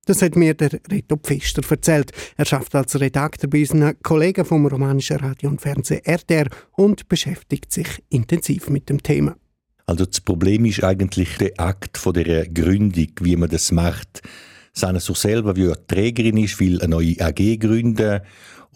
Das 0.05 0.21
hat 0.21 0.35
mir 0.35 0.53
der 0.53 0.79
Reto 0.91 1.15
Pfister 1.15 1.61
erzählt. 1.69 2.11
Er 2.35 2.45
schafft 2.45 2.75
als 2.75 2.99
Redakteur 2.99 3.49
bei 3.49 3.59
unseren 3.61 3.97
Kollegen 4.03 4.43
vom 4.43 4.65
romanischen 4.65 5.17
Radio 5.17 5.49
und 5.49 5.61
Fernsehen 5.61 6.03
RTR 6.03 6.47
und 6.73 7.07
beschäftigt 7.07 7.71
sich 7.71 8.03
intensiv 8.09 8.69
mit 8.69 8.89
dem 8.89 9.01
Thema. 9.01 9.37
Also 9.85 10.05
das 10.05 10.19
Problem 10.19 10.65
ist 10.65 10.83
eigentlich 10.83 11.37
der 11.37 11.57
Akt 11.57 11.97
von 11.97 12.13
der 12.13 12.47
Gründung, 12.49 13.11
wie 13.21 13.35
man 13.37 13.49
das 13.49 13.71
macht. 13.71 14.21
Sana 14.73 14.99
so 14.99 15.13
selber, 15.13 15.55
wie 15.55 15.67
er 15.67 15.87
Trägerin 15.87 16.37
ist, 16.37 16.59
will 16.59 16.81
eine 16.81 16.89
neue 16.89 17.15
AG 17.19 17.59
gründen 17.59 18.21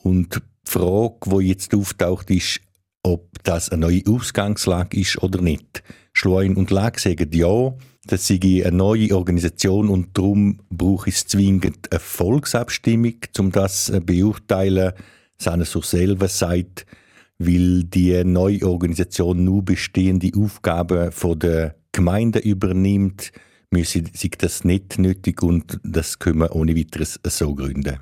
und 0.03 0.41
die 0.67 0.71
Frage, 0.71 1.17
die 1.25 1.47
jetzt 1.47 1.73
auftaucht, 1.73 2.29
ist, 2.29 2.61
ob 3.03 3.43
das 3.43 3.69
eine 3.69 3.81
neue 3.81 4.03
Ausgangslage 4.07 4.99
ist 4.99 5.21
oder 5.21 5.41
nicht. 5.41 5.83
Schleun 6.13 6.55
und 6.55 6.71
Lag 6.71 6.97
sagen 6.99 7.29
ja, 7.31 7.73
das 8.05 8.27
sei 8.27 8.63
eine 8.65 8.75
neue 8.75 9.15
Organisation 9.15 9.89
und 9.89 10.17
darum 10.17 10.59
brauche 10.69 11.09
es 11.09 11.27
zwingend 11.27 11.91
eine 11.91 11.99
Volksabstimmung, 11.99 13.15
um 13.37 13.51
das 13.51 13.85
zu 13.85 14.01
beurteilen. 14.01 14.93
Sanne 15.37 15.65
selber 15.65 16.27
sagt, 16.27 16.85
weil 17.37 17.83
die 17.83 18.23
neue 18.23 18.67
Organisation 18.67 19.43
nur 19.43 19.63
bestehende 19.63 20.31
Aufgaben 20.35 21.11
von 21.11 21.37
der 21.37 21.75
Gemeinde 21.91 22.39
übernimmt, 22.39 23.31
müsse 23.71 24.03
sich 24.13 24.31
das 24.31 24.63
nicht 24.63 24.97
nötig 24.97 25.43
und 25.43 25.79
das 25.83 26.19
können 26.19 26.39
wir 26.39 26.55
ohne 26.55 26.75
weiteres 26.75 27.19
so 27.25 27.53
gründen. 27.53 27.99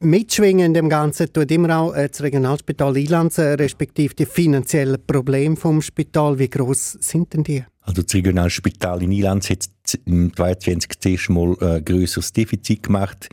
Mitschwingen 0.00 0.66
in 0.66 0.74
dem 0.74 0.88
Ganzen 0.88 1.32
tut 1.32 1.50
immer 1.50 1.78
auch 1.78 1.94
äh, 1.94 2.08
das 2.08 2.22
Regionalspital 2.22 2.96
Ilanz, 2.96 3.38
äh, 3.38 3.54
respektive 3.54 4.14
die 4.14 4.26
finanziellen 4.26 4.98
Probleme 5.06 5.56
vom 5.56 5.80
Spital. 5.80 6.38
Wie 6.38 6.50
groß 6.50 6.98
sind 7.00 7.32
denn 7.32 7.44
die? 7.44 7.64
Also 7.80 8.02
das 8.02 8.14
Regionalspital 8.14 9.02
in 9.02 9.12
Ilanz 9.12 9.48
hat 9.48 9.68
im 10.04 10.34
2022 10.34 11.00
zuerst 11.00 11.30
mal 11.30 11.56
ein 11.60 11.76
äh, 11.76 11.82
grösseres 11.82 12.32
Defizit 12.32 12.82
gemacht. 12.84 13.28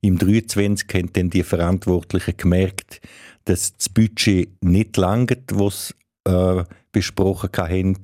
Im 0.00 0.18
2023 0.18 0.88
haben 0.94 1.12
dann 1.12 1.30
die 1.30 1.44
Verantwortlichen 1.44 2.36
gemerkt, 2.36 3.00
dass 3.44 3.76
das 3.76 3.88
Budget 3.88 4.50
nicht 4.60 4.96
langt, 4.96 5.38
was 5.52 5.94
äh, 6.24 6.64
besprochen 6.90 7.50
haben. 7.56 7.98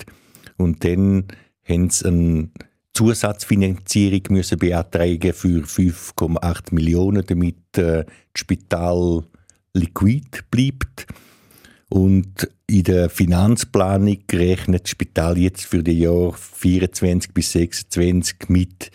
Und 0.57 0.85
dann 0.85 1.25
haben 1.69 1.91
sie 1.91 2.07
einen 2.07 2.53
Zusatzfinanzierung 2.99 4.23
müssen 4.31 4.59
beantragen 4.59 5.33
für 5.33 5.63
5,8 5.63 6.75
Millionen, 6.75 7.25
damit 7.25 7.79
äh, 7.79 8.05
das 8.05 8.07
Spital 8.35 9.23
liquid 9.73 10.41
bleibt. 10.51 11.07
Und 11.89 12.51
in 12.67 12.83
der 12.83 13.09
Finanzplanung 13.09 14.19
rechnet 14.33 14.83
das 14.83 14.91
Spital 14.91 15.39
jetzt 15.39 15.65
für 15.65 15.85
die 15.85 16.01
Jahre 16.01 16.35
24 16.35 17.33
bis 17.33 17.53
26 17.53 18.49
mit 18.49 18.91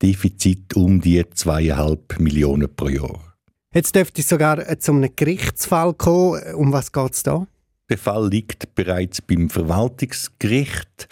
Defizit 0.00 0.76
um 0.76 1.00
die 1.00 1.24
2,5 1.24 2.22
Millionen 2.22 2.72
pro 2.72 2.88
Jahr. 2.88 3.34
Jetzt 3.74 3.96
dürfte 3.96 4.20
es 4.20 4.28
sogar 4.28 4.70
äh, 4.70 4.78
zu 4.78 4.92
einem 4.92 5.10
Gerichtsfall 5.16 5.94
kommen. 5.94 6.54
Um 6.54 6.72
was 6.72 6.92
geht 6.92 7.12
es 7.12 7.24
da? 7.24 7.48
Der 7.90 7.98
Fall 7.98 8.28
liegt 8.28 8.76
bereits 8.76 9.20
beim 9.20 9.50
Verwaltungsgericht. 9.50 11.08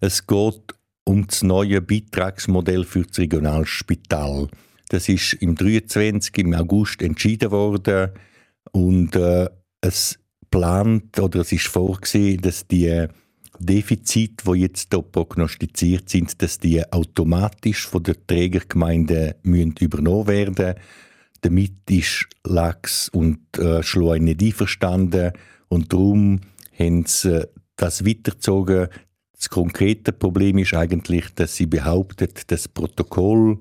Es 0.00 0.24
geht 0.24 0.79
um 1.10 1.26
das 1.26 1.42
neue 1.42 1.82
Beitragsmodell 1.82 2.84
für 2.84 3.02
das 3.02 3.18
Regionalspital. 3.18 4.46
Das 4.90 5.08
ist 5.08 5.32
im 5.34 5.56
23. 5.56 6.38
im 6.38 6.54
August 6.54 7.02
entschieden 7.02 7.50
worden 7.50 8.12
und 8.70 9.16
äh, 9.16 9.48
es 9.80 10.20
plant 10.52 11.18
oder 11.18 11.40
es 11.40 11.50
ist 11.50 11.66
vorgesehen, 11.66 12.40
dass 12.42 12.68
die 12.68 13.06
Defizite, 13.58 14.44
die 14.46 14.60
jetzt 14.60 14.94
hier 14.94 15.02
prognostiziert 15.02 16.08
sind, 16.08 16.40
dass 16.42 16.60
die 16.60 16.80
automatisch 16.92 17.88
von 17.88 18.04
der 18.04 18.14
Trägergemeinde 18.28 19.34
müssen 19.42 19.74
übernommen 19.80 20.28
werden 20.28 20.76
Damit 21.40 21.90
ist 21.90 22.28
Lachs 22.44 23.08
und 23.08 23.40
äh, 23.58 23.82
Schleun 23.82 24.24
nicht 24.24 24.42
einverstanden 24.42 25.32
und 25.68 25.92
darum 25.92 26.40
haben 26.78 27.04
sie 27.06 27.48
das 27.74 28.06
weitergezogen. 28.06 28.88
Das 29.40 29.48
konkrete 29.48 30.12
Problem 30.12 30.58
ist 30.58 30.74
eigentlich, 30.74 31.34
dass 31.34 31.56
sie 31.56 31.64
behauptet, 31.64 32.50
das 32.50 32.68
Protokoll 32.68 33.58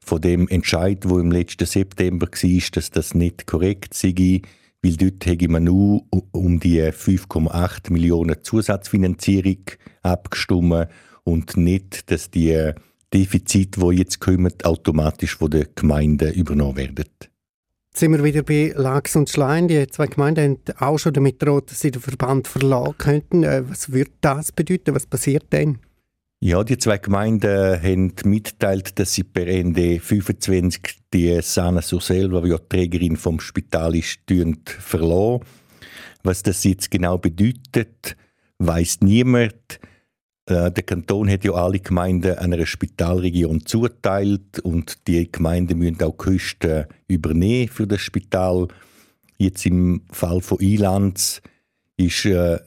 von 0.00 0.20
dem 0.20 0.48
Entscheid, 0.48 1.08
wo 1.08 1.20
im 1.20 1.30
letzten 1.30 1.64
September 1.64 2.26
war, 2.26 2.70
dass 2.72 2.90
das 2.90 3.14
nicht 3.14 3.46
korrekt 3.46 3.94
sei, 3.94 4.42
weil 4.82 4.96
dort 4.96 5.24
hätte 5.24 5.48
man 5.48 5.62
nur 5.62 6.04
um 6.32 6.58
die 6.58 6.82
5,8 6.82 7.92
Millionen 7.92 8.42
Zusatzfinanzierung 8.42 9.62
abgestimmt 10.02 10.88
und 11.22 11.56
nicht, 11.56 12.10
dass 12.10 12.32
die 12.32 12.72
Defizite, 13.14 13.78
die 13.78 13.98
jetzt 13.98 14.18
kommen, 14.18 14.52
automatisch 14.64 15.36
von 15.36 15.52
den 15.52 15.68
Gemeinden 15.76 16.34
übernommen 16.34 16.78
werden. 16.78 17.04
Jetzt 17.96 18.00
sind 18.00 18.12
wir 18.12 18.24
wieder 18.24 18.42
bei 18.42 18.74
Lachs 18.76 19.16
und 19.16 19.30
Schlein. 19.30 19.68
Die 19.68 19.86
zwei 19.86 20.06
Gemeinden 20.06 20.58
haben 20.76 20.86
auch 20.86 20.98
schon 20.98 21.14
damit 21.14 21.38
gedroht, 21.38 21.70
dass 21.70 21.80
sie 21.80 21.90
den 21.90 22.02
Verband 22.02 22.46
verlassen 22.46 22.98
könnten. 22.98 23.42
Äh, 23.42 23.62
was 23.70 23.90
würde 23.90 24.10
das 24.20 24.52
bedeuten? 24.52 24.94
Was 24.94 25.06
passiert 25.06 25.50
denn? 25.50 25.78
Ja, 26.40 26.62
die 26.62 26.76
zwei 26.76 26.98
Gemeinden 26.98 27.82
haben 27.82 28.12
mitgeteilt, 28.24 28.98
dass 28.98 29.14
sie 29.14 29.24
per 29.24 29.46
Ende 29.46 29.98
25 29.98 30.82
die 31.14 31.40
Sana 31.40 31.80
sur 31.80 32.02
selber, 32.02 32.44
wie 32.44 32.50
die 32.50 32.68
Trägerin 32.68 33.16
vom 33.16 33.40
Spital 33.40 33.96
ist, 33.96 34.18
verlassen. 34.66 35.40
Was 36.22 36.42
das 36.42 36.64
jetzt 36.64 36.90
genau 36.90 37.16
bedeutet, 37.16 38.14
weiß 38.58 38.98
niemand. 39.00 39.80
Äh, 40.46 40.70
der 40.70 40.84
Kanton 40.84 41.28
hat 41.28 41.44
ja 41.44 41.52
alle 41.52 41.80
Gemeinden 41.80 42.38
einer 42.38 42.64
Spitalregion 42.64 43.66
zuteilt 43.66 44.60
und 44.60 45.06
die 45.08 45.30
Gemeinden 45.30 45.78
müssen 45.78 46.02
auch 46.02 46.16
Kosten 46.16 46.86
übernehmen 47.08 47.68
für 47.68 47.86
das 47.86 48.00
Spital. 48.00 48.68
Jetzt 49.38 49.66
im 49.66 50.02
Fall 50.10 50.40
von 50.40 50.60
Ilanz 50.60 51.42
ist 51.96 52.24
äh, 52.26 52.58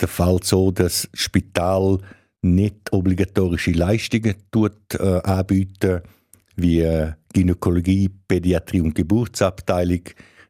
der 0.00 0.08
Fall 0.08 0.40
so, 0.42 0.70
dass 0.72 1.08
das 1.12 1.20
Spital 1.20 1.98
nicht 2.42 2.92
obligatorische 2.92 3.70
Leistungen 3.70 4.34
tut, 4.50 4.94
äh, 4.94 5.20
anbieten, 5.22 6.00
wie 6.56 6.80
äh, 6.80 7.12
Gynäkologie, 7.32 8.10
Pädiatrie 8.26 8.80
und 8.80 8.94
Geburtsabteilung. 8.94 10.02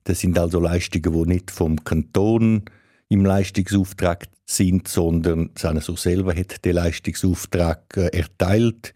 Das 0.05 0.21
sind 0.21 0.39
also 0.39 0.59
Leistungen, 0.59 1.13
die 1.13 1.29
nicht 1.29 1.51
vom 1.51 1.85
Kanton 1.85 2.65
im 3.13 3.25
Leistungsauftrag 3.25 4.27
sind, 4.47 4.89
sondern 4.89 5.51
Sanaso 5.57 5.97
selber 5.97 6.35
hat 6.35 6.65
den 6.65 6.75
Leistungsauftrag 6.75 7.97
äh, 7.97 8.09
erteilt. 8.09 8.95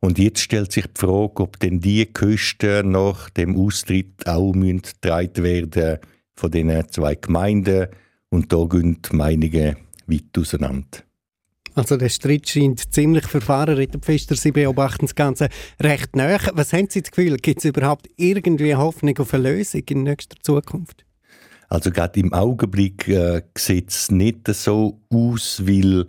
Und 0.00 0.18
jetzt 0.18 0.40
stellt 0.40 0.72
sich 0.72 0.86
die 0.86 1.00
Frage, 1.00 1.42
ob 1.42 1.58
denn 1.60 1.80
die 1.80 2.06
Kosten 2.06 2.92
nach 2.92 3.30
dem 3.30 3.56
Austritt 3.56 4.26
auch 4.26 4.52
getragen 4.52 5.44
werden 5.44 5.98
von 6.34 6.50
diesen 6.50 6.88
zwei 6.90 7.16
Gemeinden. 7.16 7.88
Und 8.30 8.52
da 8.52 8.64
gehen 8.64 9.02
die 9.02 9.16
Meinungen 9.16 9.76
weit 10.06 10.38
auseinander. 10.38 10.98
Also 11.74 11.96
der 11.96 12.08
Streit 12.08 12.48
scheint 12.48 12.92
ziemlich 12.92 13.26
verfahren, 13.26 13.76
Ritterpfister. 13.76 14.34
Sie 14.34 14.52
beobachten 14.52 15.06
das 15.06 15.14
Ganze 15.14 15.48
recht 15.80 16.16
nah. 16.16 16.38
Was 16.54 16.72
haben 16.72 16.88
Sie 16.90 17.02
das 17.02 17.10
Gefühl, 17.10 17.36
gibt 17.36 17.58
es 17.58 17.64
überhaupt 17.64 18.08
irgendwie 18.16 18.74
Hoffnung 18.74 19.16
auf 19.18 19.34
eine 19.34 19.50
Lösung 19.50 19.82
in 19.88 20.02
nächster 20.02 20.36
Zukunft? 20.42 21.04
Also 21.68 21.90
gerade 21.90 22.18
im 22.20 22.32
Augenblick 22.32 23.08
äh, 23.08 23.42
sieht 23.56 23.90
es 23.90 24.10
nicht 24.10 24.48
so 24.48 25.00
aus, 25.10 25.62
weil 25.66 26.06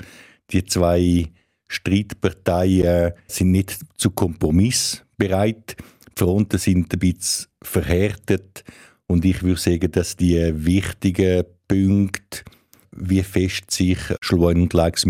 die 0.52 0.64
zwei 0.64 1.28
Streitparteien 1.68 3.14
sind 3.28 3.52
nicht 3.52 3.78
zu 3.98 4.12
Kompromiss 4.12 5.04
bereit. 5.18 5.76
Die 6.08 6.24
Fronten 6.24 6.58
sind 6.58 6.94
ein 6.94 7.00
bisschen 7.00 7.48
verhärtet 7.62 8.64
und 9.08 9.26
ich 9.26 9.44
würde 9.44 9.60
sagen, 9.60 9.92
dass 9.92 10.16
die 10.16 10.40
wichtigen 10.66 11.44
Punkte, 11.68 12.44
wie 12.92 13.24
fest 13.24 13.70
sich 13.70 14.00
Schleun 14.22 14.62
und 14.62 14.74
Lags 14.74 15.06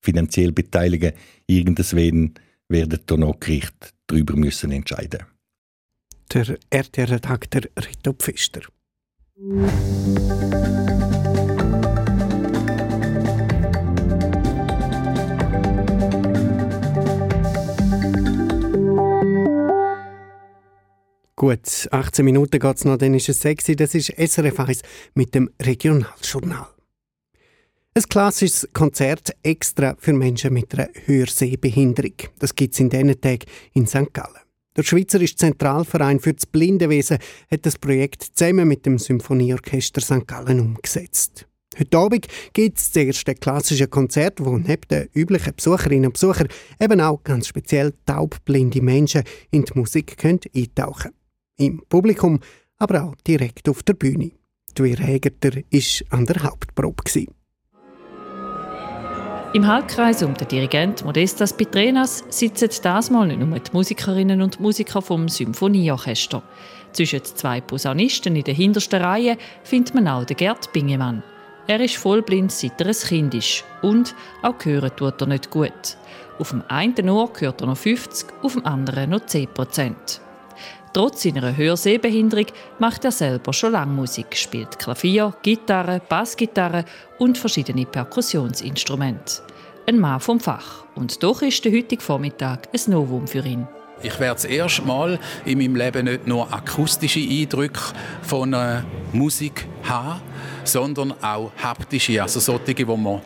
finanziell 0.00 0.52
beteiligen, 0.52 1.12
irgendwann 1.46 2.34
werden 2.68 3.00
da 3.06 3.16
noch 3.16 3.40
Gericht 3.40 3.94
darüber 4.06 4.36
müssen 4.36 4.72
entscheiden. 4.72 5.24
Der 6.32 6.58
RTR-Redakteur 6.70 7.62
Rito 7.78 8.12
Pfister. 8.12 8.62
Gut, 9.36 9.48
18 21.90 22.24
Minuten 22.24 22.60
geht 22.60 22.76
es 22.76 22.84
noch, 22.84 22.96
dann 22.96 23.14
ist 23.14 23.28
es 23.28 23.40
sexy. 23.40 23.74
Das 23.74 23.96
ist 23.96 24.10
SRF 24.16 24.60
1 24.60 24.82
mit 25.14 25.34
dem 25.34 25.50
Regionaljournal. 25.60 26.68
Ein 27.92 28.02
klassisches 28.04 28.68
Konzert 28.72 29.32
extra 29.42 29.96
für 29.98 30.12
Menschen 30.12 30.52
mit 30.52 30.72
einer 30.78 30.90
Hörsehbehinderung. 31.06 32.14
Das 32.38 32.54
gibt 32.54 32.74
es 32.74 32.80
in 32.80 32.88
diesen 32.88 33.20
Tagen 33.20 33.46
in 33.72 33.88
St. 33.88 34.14
Gallen. 34.14 34.43
Der 34.76 34.82
Schweizerische 34.82 35.36
Zentralverein 35.36 36.18
für 36.18 36.34
das 36.34 36.46
Blindenwesen 36.46 37.18
hat 37.48 37.64
das 37.64 37.78
Projekt 37.78 38.24
zusammen 38.34 38.66
mit 38.66 38.84
dem 38.84 38.98
Symphonieorchester 38.98 40.00
St. 40.00 40.26
Gallen 40.26 40.58
umgesetzt. 40.58 41.46
Heute 41.78 41.96
Abend 41.96 42.26
gibt 42.52 42.78
es 42.78 42.90
das 42.90 43.04
erste 43.04 43.34
klassische 43.36 43.86
Konzert, 43.86 44.44
wo 44.44 44.58
neben 44.58 44.88
den 44.90 45.08
üblichen 45.14 45.54
Besucherinnen 45.54 46.06
und 46.06 46.14
Besuchern 46.14 46.48
eben 46.80 47.00
auch 47.00 47.22
ganz 47.22 47.46
speziell 47.46 47.94
taubblinde 48.04 48.82
Menschen 48.82 49.22
in 49.52 49.64
die 49.64 49.78
Musik 49.78 50.16
können 50.16 50.40
eintauchen 50.54 51.12
Im 51.56 51.80
Publikum, 51.88 52.40
aber 52.76 53.04
auch 53.04 53.14
direkt 53.26 53.68
auf 53.68 53.84
der 53.84 53.94
Bühne. 53.94 54.32
Die 54.76 54.96
Hägerter 54.96 55.54
war 55.54 56.18
an 56.18 56.26
der 56.26 56.42
Hauptprobe. 56.42 57.04
Gewesen. 57.04 57.43
Im 59.54 59.68
Halbkreis 59.68 60.20
um 60.24 60.34
den 60.34 60.48
Dirigent 60.48 61.04
Modestas 61.04 61.52
Pitrenas 61.52 62.24
sitzen 62.28 62.68
das 62.82 63.08
mal 63.08 63.28
nicht 63.28 63.38
nur 63.38 63.56
die 63.56 63.70
Musikerinnen 63.72 64.42
und 64.42 64.58
Musiker 64.58 65.00
vom 65.00 65.28
Symphonieorchester. 65.28 66.42
Zwischen 66.92 67.24
zwei 67.24 67.60
Posaunisten 67.60 68.34
in 68.34 68.42
der 68.42 68.54
hintersten 68.54 69.00
Reihe 69.00 69.38
findet 69.62 69.94
man 69.94 70.08
auch 70.08 70.24
den 70.24 70.38
Gerd 70.38 70.72
Bingemann. 70.72 71.22
Er 71.68 71.78
ist 71.78 71.98
vollblind, 71.98 72.50
seit 72.50 72.80
er 72.80 72.88
ein 72.88 72.96
Kind 72.96 73.34
ist. 73.34 73.62
Und 73.80 74.16
auch 74.42 74.56
hören 74.64 74.90
tut 74.96 75.20
er 75.20 75.28
nicht 75.28 75.50
gut. 75.50 75.98
Auf 76.40 76.50
dem 76.50 76.64
einen 76.66 77.08
Ohr 77.08 77.30
hört 77.38 77.60
er 77.60 77.68
noch 77.68 77.76
50, 77.76 78.26
auf 78.42 78.54
dem 78.54 78.66
anderen 78.66 79.10
noch 79.10 79.24
10 79.24 79.54
Prozent. 79.54 80.20
Trotz 80.94 81.24
seiner 81.24 81.56
Hörsehbehinderung 81.56 82.46
macht 82.78 83.04
er 83.04 83.10
selber 83.10 83.52
schon 83.52 83.72
lange 83.72 83.92
Musik, 83.92 84.36
spielt 84.36 84.78
Klavier, 84.78 85.34
Gitarre, 85.42 86.00
Bassgitarre 86.08 86.84
und 87.18 87.36
verschiedene 87.36 87.84
Perkussionsinstrumente. 87.84 89.42
Ein 89.88 89.98
Mann 89.98 90.20
vom 90.20 90.38
Fach. 90.38 90.84
Und 90.94 91.20
doch 91.20 91.42
ist 91.42 91.64
der 91.64 91.72
heutige 91.72 92.00
Vormittag 92.00 92.68
ein 92.72 92.92
Novum 92.92 93.26
für 93.26 93.44
ihn. 93.44 93.66
Ich 94.04 94.20
werde 94.20 94.34
das 94.34 94.44
erste 94.44 94.82
Mal 94.82 95.18
in 95.44 95.58
meinem 95.58 95.74
Leben 95.74 96.04
nicht 96.04 96.28
nur 96.28 96.52
akustische 96.54 97.18
Eindrücke 97.18 97.80
von 98.22 98.52
äh, 98.52 98.82
Musik 99.12 99.66
haben, 99.82 100.20
sondern 100.62 101.12
auch 101.20 101.50
haptische, 101.60 102.22
also 102.22 102.38
solche, 102.38 102.72
die 102.72 102.84
man 102.84 103.20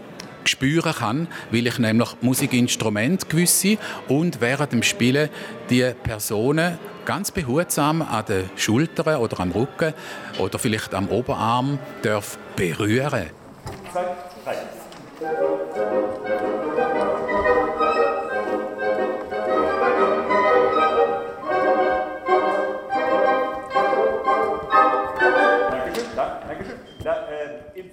spüren 0.45 0.95
kann, 0.95 1.29
weil 1.51 1.67
ich 1.67 1.79
nämlich 1.79 2.09
Musikinstrumente 2.23 3.27
gewisse 3.27 3.77
und 4.09 4.41
während 4.41 4.73
dem 4.73 4.83
Spielen 4.83 5.29
die 5.69 5.93
Personen 6.03 6.79
ganz 7.09 7.31
behutsam 7.31 8.03
an 8.03 8.23
den 8.27 8.51
Schultern 8.55 9.17
oder 9.17 9.41
am 9.41 9.51
Rücken 9.53 9.95
oder 10.39 10.59
vielleicht 10.59 10.93
am 10.93 11.09
Oberarm 11.09 11.79
darf 12.03 12.37
berühren. 12.55 13.31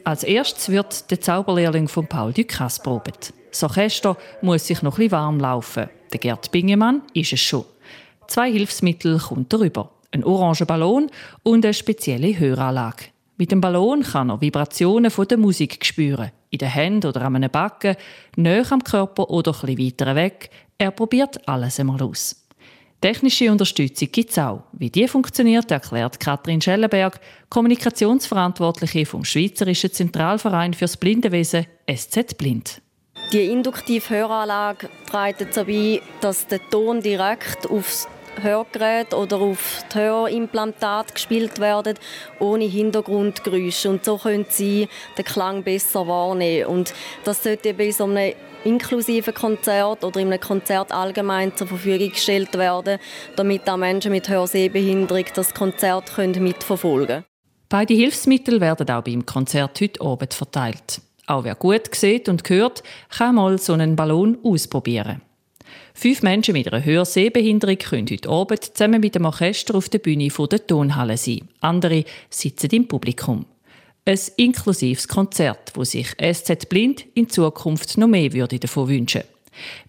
Als 0.04 0.24
erstes 0.26 0.68
wird 0.68 1.10
der 1.10 1.22
Zauberlehrling 1.22 1.88
von 1.88 2.06
Paul 2.06 2.34
Ducasse 2.34 2.82
probiert. 2.82 3.34
Das 3.50 3.64
Orchester 3.64 4.18
muss 4.42 4.68
sich 4.68 4.82
noch 4.82 5.00
etwas 5.00 5.14
warm 5.14 5.40
laufen. 5.40 5.90
Der 6.12 6.20
Gerd 6.20 6.52
Bingemann 6.52 7.02
ist 7.14 7.32
es 7.32 7.40
schon. 7.40 7.64
Zwei 8.28 8.52
Hilfsmittel 8.52 9.20
kommt 9.20 9.52
darüber. 9.54 9.92
Ein 10.12 10.24
orangen 10.24 10.66
Ballon 10.66 11.12
und 11.44 11.66
eine 11.66 11.74
spezielle 11.74 12.38
Höranlage. 12.38 13.06
Mit 13.38 13.52
dem 13.52 13.60
Ballon 13.60 14.02
kann 14.02 14.30
er 14.30 14.40
Vibrationen 14.40 15.12
von 15.12 15.28
der 15.28 15.38
Musik 15.38 15.86
spüren. 15.86 16.32
In 16.50 16.60
den 16.60 16.70
Händen 16.70 17.08
oder 17.08 17.22
an 17.24 17.36
einem 17.36 17.52
Backen, 17.52 17.98
näher 18.38 18.72
am 18.72 18.84
Körper 18.84 19.30
oder 19.30 19.52
etwas 19.52 19.78
weiter 19.78 20.16
weg. 20.16 20.50
Er 20.78 20.92
probiert 20.92 21.46
alles 21.48 21.80
einmal 21.80 22.02
aus. 22.02 22.46
Technische 23.02 23.52
Unterstützung 23.52 24.10
gibt 24.12 24.32
es 24.32 24.40
auch. 24.40 24.64
Wie 24.72 24.90
die 24.90 25.08
funktioniert, 25.08 25.70
erklärt 25.70 26.20
Katrin 26.20 26.62
Schellenberg, 26.62 27.20
Kommunikationsverantwortliche 27.50 29.06
vom 29.06 29.26
Schweizerischen 29.26 29.92
Zentralverein 29.92 30.74
fürs 30.74 30.98
Blindenwesen 30.98 31.68
SZ 31.94 32.38
Blind. 32.38 32.82
Die 33.32 33.46
induktive 33.46 34.10
Höranlage 34.10 34.90
trägt 35.10 35.42
dazu 35.42 35.66
dass 36.22 36.48
der 36.48 36.60
Ton 36.70 37.02
direkt 37.02 37.70
aufs 37.70 38.08
Hörgerät 38.42 39.14
oder 39.14 39.38
auf 39.38 39.84
die 39.94 40.00
Hörimplantate 40.00 41.14
gespielt 41.14 41.60
werden, 41.60 41.98
ohne 42.40 42.66
Hintergrundgeräusche. 42.66 43.90
Und 43.90 44.06
so 44.06 44.18
können 44.18 44.46
sie 44.50 44.88
den 45.18 45.26
Klang 45.26 45.64
besser 45.64 46.08
wahrnehmen. 46.08 46.68
Und 46.68 46.94
das 47.24 47.44
sollte 47.44 47.74
bei 47.74 47.92
so 47.92 48.06
einem 48.06 48.34
inklusiven 48.64 49.34
Konzert 49.34 50.04
oder 50.04 50.20
in 50.20 50.28
einem 50.28 50.40
Konzert 50.40 50.92
allgemein 50.92 51.56
zur 51.56 51.68
Verfügung 51.68 52.10
gestellt 52.10 52.58
werden, 52.58 53.00
damit 53.36 53.70
auch 53.70 53.78
Menschen 53.78 54.12
mit 54.12 54.28
Hörsehbehinderung 54.28 55.26
das 55.34 55.54
Konzert 55.54 56.18
mitverfolgen 56.18 57.08
können. 57.08 57.26
Beide 57.70 57.94
Hilfsmittel 57.94 58.62
werden 58.62 58.90
auch 58.90 59.04
beim 59.04 59.26
Konzert 59.26 59.82
heute 59.82 60.02
Abend 60.02 60.34
verteilt. 60.34 61.02
Auch 61.28 61.44
wer 61.44 61.56
gut 61.56 61.94
sieht 61.96 62.30
und 62.30 62.48
hört, 62.50 62.84
kann 63.10 63.36
mal 63.36 63.58
so 63.58 63.74
einen 63.74 63.96
Ballon 63.96 64.38
ausprobieren. 64.44 65.22
Fünf 65.94 66.22
Menschen 66.22 66.54
mit 66.54 66.72
einer 66.72 66.84
Hörsehbehinderung 66.84 67.78
können 67.78 68.08
heute 68.10 68.30
Abend 68.30 68.64
zusammen 68.64 69.02
mit 69.02 69.16
dem 69.16 69.26
Orchester 69.26 69.76
auf 69.76 69.90
der 69.90 70.00
Bühne 70.00 70.28
der 70.28 70.68
Tonhalle 70.68 71.18
sein. 71.18 71.48
Andere 71.62 72.06
sitzen 72.30 72.70
im 72.72 72.88
Publikum. 72.88 73.46
Ein 74.06 74.20
inklusives 74.38 75.08
Konzert, 75.08 75.72
wo 75.74 75.84
sich 75.84 76.16
SZ 76.22 76.70
Blind 76.70 77.06
in 77.16 77.30
Zukunft 77.30 77.98
noch 77.98 78.08
mehr 78.08 78.34
würde 78.34 78.60
davon 78.60 78.88
wünschen 78.88 79.24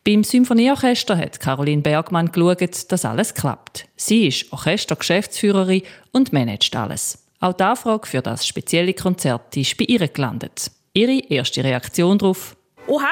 beim 0.04 0.24
Symphonieorchester 0.24 1.16
hat 1.16 1.40
Caroline 1.40 1.82
Bergmann 1.82 2.30
geschaut, 2.30 2.92
dass 2.92 3.04
alles 3.04 3.34
klappt. 3.34 3.86
Sie 3.96 4.26
ist 4.28 4.52
Orchestergeschäftsführerin 4.52 5.82
und 6.12 6.32
managt 6.32 6.74
alles. 6.76 7.26
Auch 7.40 7.52
die 7.52 7.64
Anfrage 7.64 8.06
für 8.06 8.22
das 8.22 8.46
spezielle 8.46 8.94
Konzert 8.94 9.56
ist 9.56 9.76
bei 9.76 9.84
ihr 9.84 10.06
gelandet. 10.08 10.70
Ihre 10.92 11.18
erste 11.28 11.62
Reaktion 11.62 12.18
darauf? 12.18 12.55
Oha, 12.88 13.10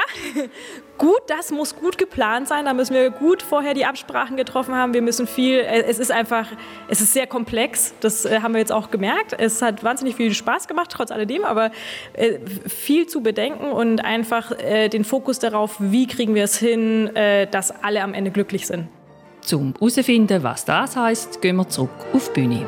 gut, 0.99 1.23
das 1.27 1.51
muss 1.51 1.75
gut 1.75 1.99
geplant 1.99 2.47
sein. 2.49 2.65
Da 2.65 2.75
müssen 2.75 2.95
wir 2.95 3.11
gut 3.11 3.43
vorher 3.43 3.75
die 3.75 3.85
Absprachen 3.85 4.37
getroffen 4.37 4.75
haben. 4.75 4.95
Wir 4.95 5.03
müssen 5.03 5.27
viel, 5.27 5.59
äh, 5.59 5.83
es 5.83 5.99
ist 5.99 6.13
einfach, 6.13 6.47
es 6.89 7.01
ist 7.01 7.13
sehr 7.13 7.27
komplex. 7.27 7.95
Das 8.01 8.25
äh, 8.25 8.41
haben 8.41 8.55
wir 8.55 8.61
jetzt 8.61 8.73
auch 8.73 8.91
gemerkt. 8.91 9.35
Es 9.37 9.63
hat 9.63 9.83
wahnsinnig 9.83 10.15
viel 10.15 10.33
Spaß 10.33 10.69
gemacht, 10.69 10.91
trotz 10.91 11.11
alledem, 11.11 11.45
aber 11.45 11.71
äh, 12.13 12.39
viel 12.69 13.07
zu 13.07 13.23
bedenken 13.23 13.73
und 13.73 14.05
einfach 14.05 14.53
den 14.55 15.05
Fokus 15.05 15.39
darauf, 15.39 15.77
wie 15.79 16.07
kriegen 16.07 16.35
wir 16.35 16.45
es 16.45 16.57
hin, 16.57 17.11
dass 17.51 17.71
alle 17.83 18.03
am 18.03 18.15
Ende 18.15 18.31
glücklich 18.31 18.67
sind. 18.67 18.89
Zum 19.41 19.75
herauszufinden, 19.75 20.43
was 20.43 20.65
das 20.65 20.97
heißt, 20.97 21.41
gehen 21.41 21.57
wir 21.57 21.69
zurück 21.69 21.91
auf 22.13 22.33
die 22.33 22.41
Bühne. 22.41 22.67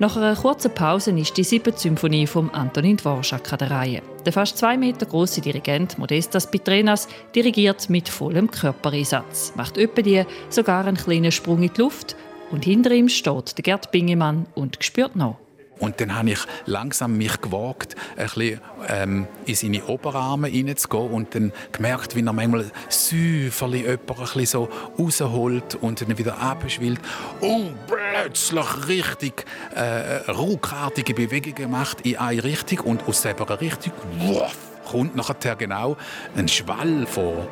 Nach 0.00 0.16
einer 0.16 0.34
kurzen 0.34 0.72
Pause 0.72 1.10
ist 1.10 1.36
die 1.36 1.44
siebte 1.44 1.74
Symphonie 1.76 2.26
von 2.26 2.48
Antonin 2.54 2.96
Dvorak 2.96 3.52
an 3.52 3.58
der 3.58 3.70
Reihe. 3.70 4.02
Der 4.24 4.32
fast 4.32 4.56
zwei 4.56 4.78
Meter 4.78 5.04
große 5.04 5.42
Dirigent 5.42 5.98
Modestas 5.98 6.50
Pitrenas 6.50 7.06
dirigiert 7.34 7.90
mit 7.90 8.08
vollem 8.08 8.50
Körpereinsatz, 8.50 9.52
macht 9.56 9.76
öppe 9.76 10.02
die 10.02 10.24
sogar 10.48 10.86
einen 10.86 10.96
kleinen 10.96 11.30
Sprung 11.30 11.62
in 11.62 11.70
die 11.74 11.82
Luft 11.82 12.16
und 12.50 12.64
hinter 12.64 12.92
ihm 12.92 13.10
steht 13.10 13.58
der 13.58 13.62
Gerd 13.62 13.92
Bingemann 13.92 14.46
und 14.54 14.78
spürt 14.82 15.16
noch. 15.16 15.36
Und 15.80 16.00
dann 16.00 16.14
habe 16.14 16.30
ich 16.30 16.40
langsam 16.66 17.16
mich 17.16 17.40
gewagt, 17.40 17.96
ein 18.16 18.24
bisschen, 18.26 18.60
ähm, 18.88 19.26
in 19.46 19.54
seine 19.54 19.84
Oberarme 19.86 20.48
hineinzugehen 20.48 21.10
und 21.10 21.34
dann 21.34 21.52
gemerkt, 21.72 22.14
wie 22.14 22.24
er 22.24 22.32
manchmal 22.32 22.70
säuferlich 22.88 23.82
jemanden 23.82 24.46
so 24.46 24.68
rausholt 24.98 25.76
und 25.76 26.00
dann 26.00 26.16
wieder 26.18 26.38
abschwillt 26.38 27.00
und 27.40 27.74
plötzlich 27.86 28.88
richtig 28.88 29.46
äh, 29.74 30.30
ruckartige 30.30 31.14
Bewegungen 31.14 31.70
macht 31.70 32.02
in 32.02 32.18
eine 32.18 32.44
Richtung 32.44 32.80
und 32.80 33.08
aus 33.08 33.22
dieser 33.22 33.60
Richtung 33.60 33.92
wuff, 34.18 34.56
kommt 34.90 35.16
nachher 35.16 35.56
genau 35.56 35.96
ein 36.36 36.48
Schwall 36.48 37.06
von 37.06 37.48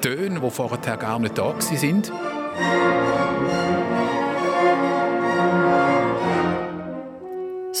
Tönen, 0.00 0.40
die 0.42 0.50
vorher 0.50 0.96
gar 0.96 1.18
nicht 1.18 1.38
da 1.38 1.54
waren. 1.54 3.29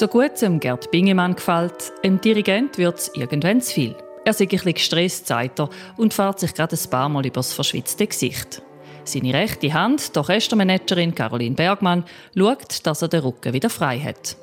So 0.00 0.08
gut 0.08 0.30
es 0.32 0.40
dem 0.40 0.60
Gerd 0.60 0.90
Bingemann 0.90 1.34
gefällt, 1.34 1.92
dem 2.02 2.18
Dirigent 2.22 2.78
wird 2.78 2.98
es 2.98 3.10
irgendwann 3.14 3.60
zu 3.60 3.74
viel. 3.74 3.94
Er 4.24 4.30
ist 4.30 4.40
ein 4.40 4.48
bisschen 4.48 4.72
gestresst, 4.72 5.26
sagt 5.26 5.60
er, 5.60 5.68
und 5.98 6.14
fährt 6.14 6.40
sich 6.40 6.54
gerade 6.54 6.74
ein 6.74 6.90
paar 6.90 7.10
Mal 7.10 7.26
übers 7.26 7.52
verschwitzte 7.52 8.06
Gesicht. 8.06 8.62
Seine 9.04 9.34
rechte 9.34 9.74
Hand, 9.74 10.16
die 10.16 10.18
Orchestermanagerin 10.18 11.14
Caroline 11.14 11.54
Bergmann, 11.54 12.04
schaut, 12.34 12.86
dass 12.86 13.02
er 13.02 13.08
den 13.08 13.20
Rücken 13.20 13.52
wieder 13.52 13.68
frei 13.68 14.00
hat. 14.00 14.38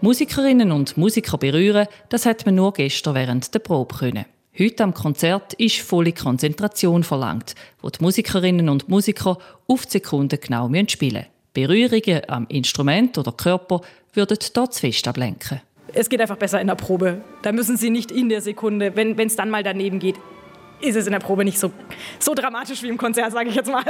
Musikerinnen 0.00 0.72
und 0.72 0.96
Musiker 0.96 1.36
berühren, 1.36 1.86
das 2.08 2.24
hat 2.24 2.46
man 2.46 2.54
nur 2.54 2.72
gestern 2.72 3.16
während 3.16 3.52
der 3.52 3.58
Probe 3.58 3.94
können. 3.94 4.24
Heute 4.58 4.82
am 4.82 4.94
Konzert 4.94 5.52
ist 5.58 5.80
volle 5.80 6.14
Konzentration 6.14 7.04
verlangt, 7.04 7.54
wo 7.82 7.90
die 7.90 8.02
Musikerinnen 8.02 8.70
und 8.70 8.88
Musiker 8.88 9.36
auf 9.68 9.84
die 9.84 9.90
Sekunde 9.90 10.38
genau 10.38 10.70
spielen 10.86 11.12
müssen. 11.12 11.40
Berührungen 11.52 12.22
am 12.28 12.46
Instrument 12.46 13.18
oder 13.18 13.32
Körper 13.32 13.80
würden 14.14 14.38
dort 14.54 14.74
zu 14.74 14.80
fest 14.80 15.06
ablenken. 15.08 15.60
Es 15.92 16.08
geht 16.08 16.20
einfach 16.20 16.36
besser 16.36 16.60
in 16.60 16.68
der 16.68 16.76
Probe. 16.76 17.20
Da 17.42 17.52
müssen 17.52 17.76
Sie 17.76 17.90
nicht 17.90 18.10
in 18.12 18.28
der 18.28 18.40
Sekunde, 18.40 18.94
wenn 18.94 19.18
es 19.18 19.36
dann 19.36 19.50
mal 19.50 19.62
daneben 19.62 19.98
geht, 19.98 20.16
ist 20.80 20.96
es 20.96 21.06
in 21.06 21.12
der 21.12 21.18
Probe 21.18 21.44
nicht 21.44 21.58
so, 21.58 21.72
so 22.18 22.34
dramatisch 22.34 22.82
wie 22.82 22.88
im 22.88 22.96
Konzert, 22.96 23.32
sage 23.32 23.48
ich 23.48 23.54
jetzt 23.54 23.70
mal. 23.70 23.84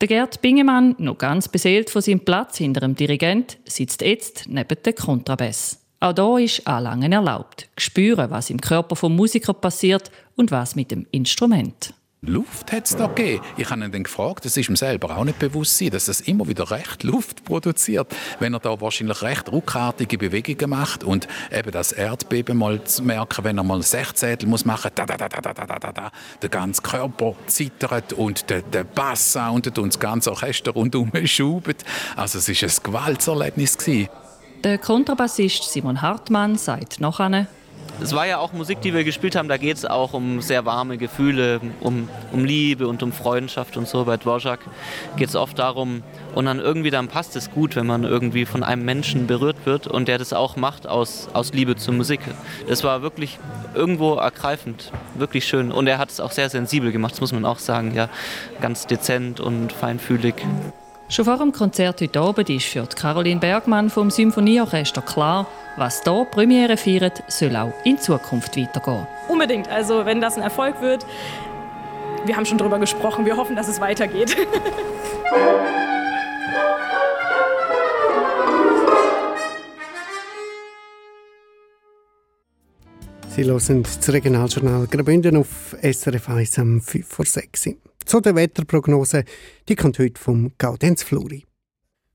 Der 0.00 0.08
Gerd 0.08 0.40
Bingemann, 0.40 0.94
noch 0.98 1.18
ganz 1.18 1.48
beseelt 1.48 1.90
von 1.90 2.00
seinem 2.00 2.20
Platz 2.20 2.56
hinter 2.56 2.80
dem 2.80 2.94
Dirigent, 2.94 3.58
sitzt 3.66 4.00
jetzt 4.00 4.44
neben 4.48 4.82
dem 4.82 4.94
Kontrabass. 4.94 5.78
Auch 6.00 6.14
da 6.14 6.38
ist 6.38 6.66
Anlangen 6.66 7.12
erlaubt. 7.12 7.68
Spüren, 7.76 8.30
was 8.30 8.48
im 8.48 8.60
Körper 8.60 8.96
vom 8.96 9.14
Musiker 9.14 9.52
passiert 9.52 10.10
und 10.36 10.50
was 10.50 10.74
mit 10.74 10.90
dem 10.90 11.06
Instrument. 11.10 11.92
Luft 12.22 12.70
hat 12.70 12.84
es 12.84 12.96
da 12.96 13.06
gegeben. 13.06 13.42
Ich 13.56 13.70
habe 13.70 13.82
ihn 13.82 13.92
dann 13.92 14.02
gefragt, 14.02 14.44
das 14.44 14.54
ist 14.54 14.68
ihm 14.68 14.76
selber 14.76 15.16
auch 15.16 15.24
nicht 15.24 15.38
bewusst 15.38 15.80
dass 15.90 16.06
es 16.06 16.20
immer 16.20 16.46
wieder 16.46 16.70
recht 16.70 17.02
Luft 17.02 17.44
produziert, 17.46 18.14
wenn 18.40 18.52
er 18.52 18.60
da 18.60 18.78
wahrscheinlich 18.78 19.22
recht 19.22 19.50
ruckartige 19.50 20.18
Bewegungen 20.18 20.68
macht 20.68 21.02
und 21.02 21.26
eben 21.50 21.70
das 21.70 21.92
Erdbeben 21.92 22.58
mal 22.58 22.84
zu 22.84 23.04
merken, 23.04 23.44
wenn 23.44 23.56
er 23.56 23.64
mal 23.64 23.82
Sechzehntel 23.82 24.50
muss 24.50 24.66
machen, 24.66 24.90
da, 24.94 25.06
da, 25.06 25.16
da, 25.16 25.28
da, 25.30 25.40
da, 25.40 25.54
da, 25.54 25.78
da, 25.78 25.92
da, 25.92 26.12
der 26.42 26.48
ganze 26.50 26.82
Körper 26.82 27.36
zittert 27.46 28.12
und 28.12 28.50
der, 28.50 28.60
der 28.60 28.84
Bass 28.84 29.32
soundet 29.32 29.78
und 29.78 29.94
das 29.94 29.98
ganze 29.98 30.30
Orchester 30.30 30.72
rundum 30.72 31.10
schubt. 31.24 31.86
Also 32.16 32.38
es 32.38 32.48
war 32.48 32.68
ein 32.68 32.76
Gewaltserlebnis. 32.82 33.78
Der 34.62 34.76
Kontrabassist 34.76 35.72
Simon 35.72 36.02
Hartmann 36.02 36.58
sagt 36.58 37.00
noch 37.00 37.18
eine 37.18 37.46
es 38.02 38.14
war 38.14 38.26
ja 38.26 38.38
auch 38.38 38.52
Musik, 38.52 38.80
die 38.80 38.94
wir 38.94 39.04
gespielt 39.04 39.36
haben, 39.36 39.48
da 39.48 39.56
geht 39.56 39.76
es 39.76 39.84
auch 39.84 40.14
um 40.14 40.40
sehr 40.40 40.64
warme 40.64 40.96
Gefühle, 40.96 41.60
um, 41.80 42.08
um 42.32 42.44
Liebe 42.44 42.88
und 42.88 43.02
um 43.02 43.12
Freundschaft 43.12 43.76
und 43.76 43.86
so. 43.86 44.04
Bei 44.04 44.16
Dvorak 44.16 44.60
geht 45.16 45.28
es 45.28 45.36
oft 45.36 45.58
darum, 45.58 46.02
und 46.34 46.46
dann 46.46 46.60
irgendwie 46.60 46.90
dann 46.90 47.08
passt 47.08 47.36
es 47.36 47.50
gut, 47.50 47.76
wenn 47.76 47.86
man 47.86 48.04
irgendwie 48.04 48.46
von 48.46 48.62
einem 48.62 48.84
Menschen 48.84 49.26
berührt 49.26 49.56
wird 49.64 49.86
und 49.86 50.08
der 50.08 50.18
das 50.18 50.32
auch 50.32 50.56
macht 50.56 50.86
aus, 50.86 51.28
aus 51.32 51.52
Liebe 51.52 51.76
zur 51.76 51.94
Musik. 51.94 52.20
Das 52.68 52.84
war 52.84 53.02
wirklich 53.02 53.38
irgendwo 53.74 54.14
ergreifend, 54.14 54.92
wirklich 55.16 55.44
schön. 55.44 55.72
Und 55.72 55.86
er 55.86 55.98
hat 55.98 56.10
es 56.10 56.20
auch 56.20 56.32
sehr 56.32 56.48
sensibel 56.48 56.92
gemacht, 56.92 57.12
das 57.12 57.20
muss 57.20 57.32
man 57.32 57.44
auch 57.44 57.58
sagen, 57.58 57.94
ja, 57.94 58.08
ganz 58.60 58.86
dezent 58.86 59.40
und 59.40 59.72
feinfühlig. 59.72 60.34
Schon 61.08 61.24
vor 61.24 61.38
dem 61.38 61.50
Konzert 61.50 62.00
heute 62.00 62.20
Abend 62.20 62.48
ist 62.50 62.66
für 62.66 62.86
Caroline 62.86 63.40
Bergmann 63.40 63.90
vom 63.90 64.10
Symphonieorchester 64.10 65.02
klar, 65.02 65.46
was 65.76 66.02
hier 66.02 66.24
Premiere 66.30 66.76
feiert, 66.76 67.22
soll 67.28 67.56
auch 67.56 67.72
in 67.84 67.98
Zukunft 67.98 68.54
weitergehen. 68.56 69.06
Unbedingt. 69.28 69.68
Also 69.68 70.04
wenn 70.04 70.20
das 70.20 70.36
ein 70.36 70.42
Erfolg 70.42 70.80
wird, 70.80 71.06
wir 72.24 72.36
haben 72.36 72.46
schon 72.46 72.58
darüber 72.58 72.78
gesprochen, 72.78 73.24
wir 73.24 73.36
hoffen, 73.36 73.56
dass 73.56 73.68
es 73.68 73.80
weitergeht. 73.80 74.36
Sie 83.40 83.44
hören 83.44 83.84
das 83.84 84.12
Regionaljournal 84.12 84.86
Graubünden 84.88 85.36
auf 85.36 85.76
SRF 85.80 86.28
1 86.28 86.58
am 86.58 86.80
5 86.80 87.06
vor 87.06 87.24
6 87.24 87.70
Zu 88.04 88.20
der 88.20 88.34
Wetterprognose, 88.34 89.24
die 89.68 89.76
kommt 89.76 89.98
heute 89.98 90.20
vom 90.20 90.52
Gaudenz 90.58 91.04
Fluri. 91.04 91.44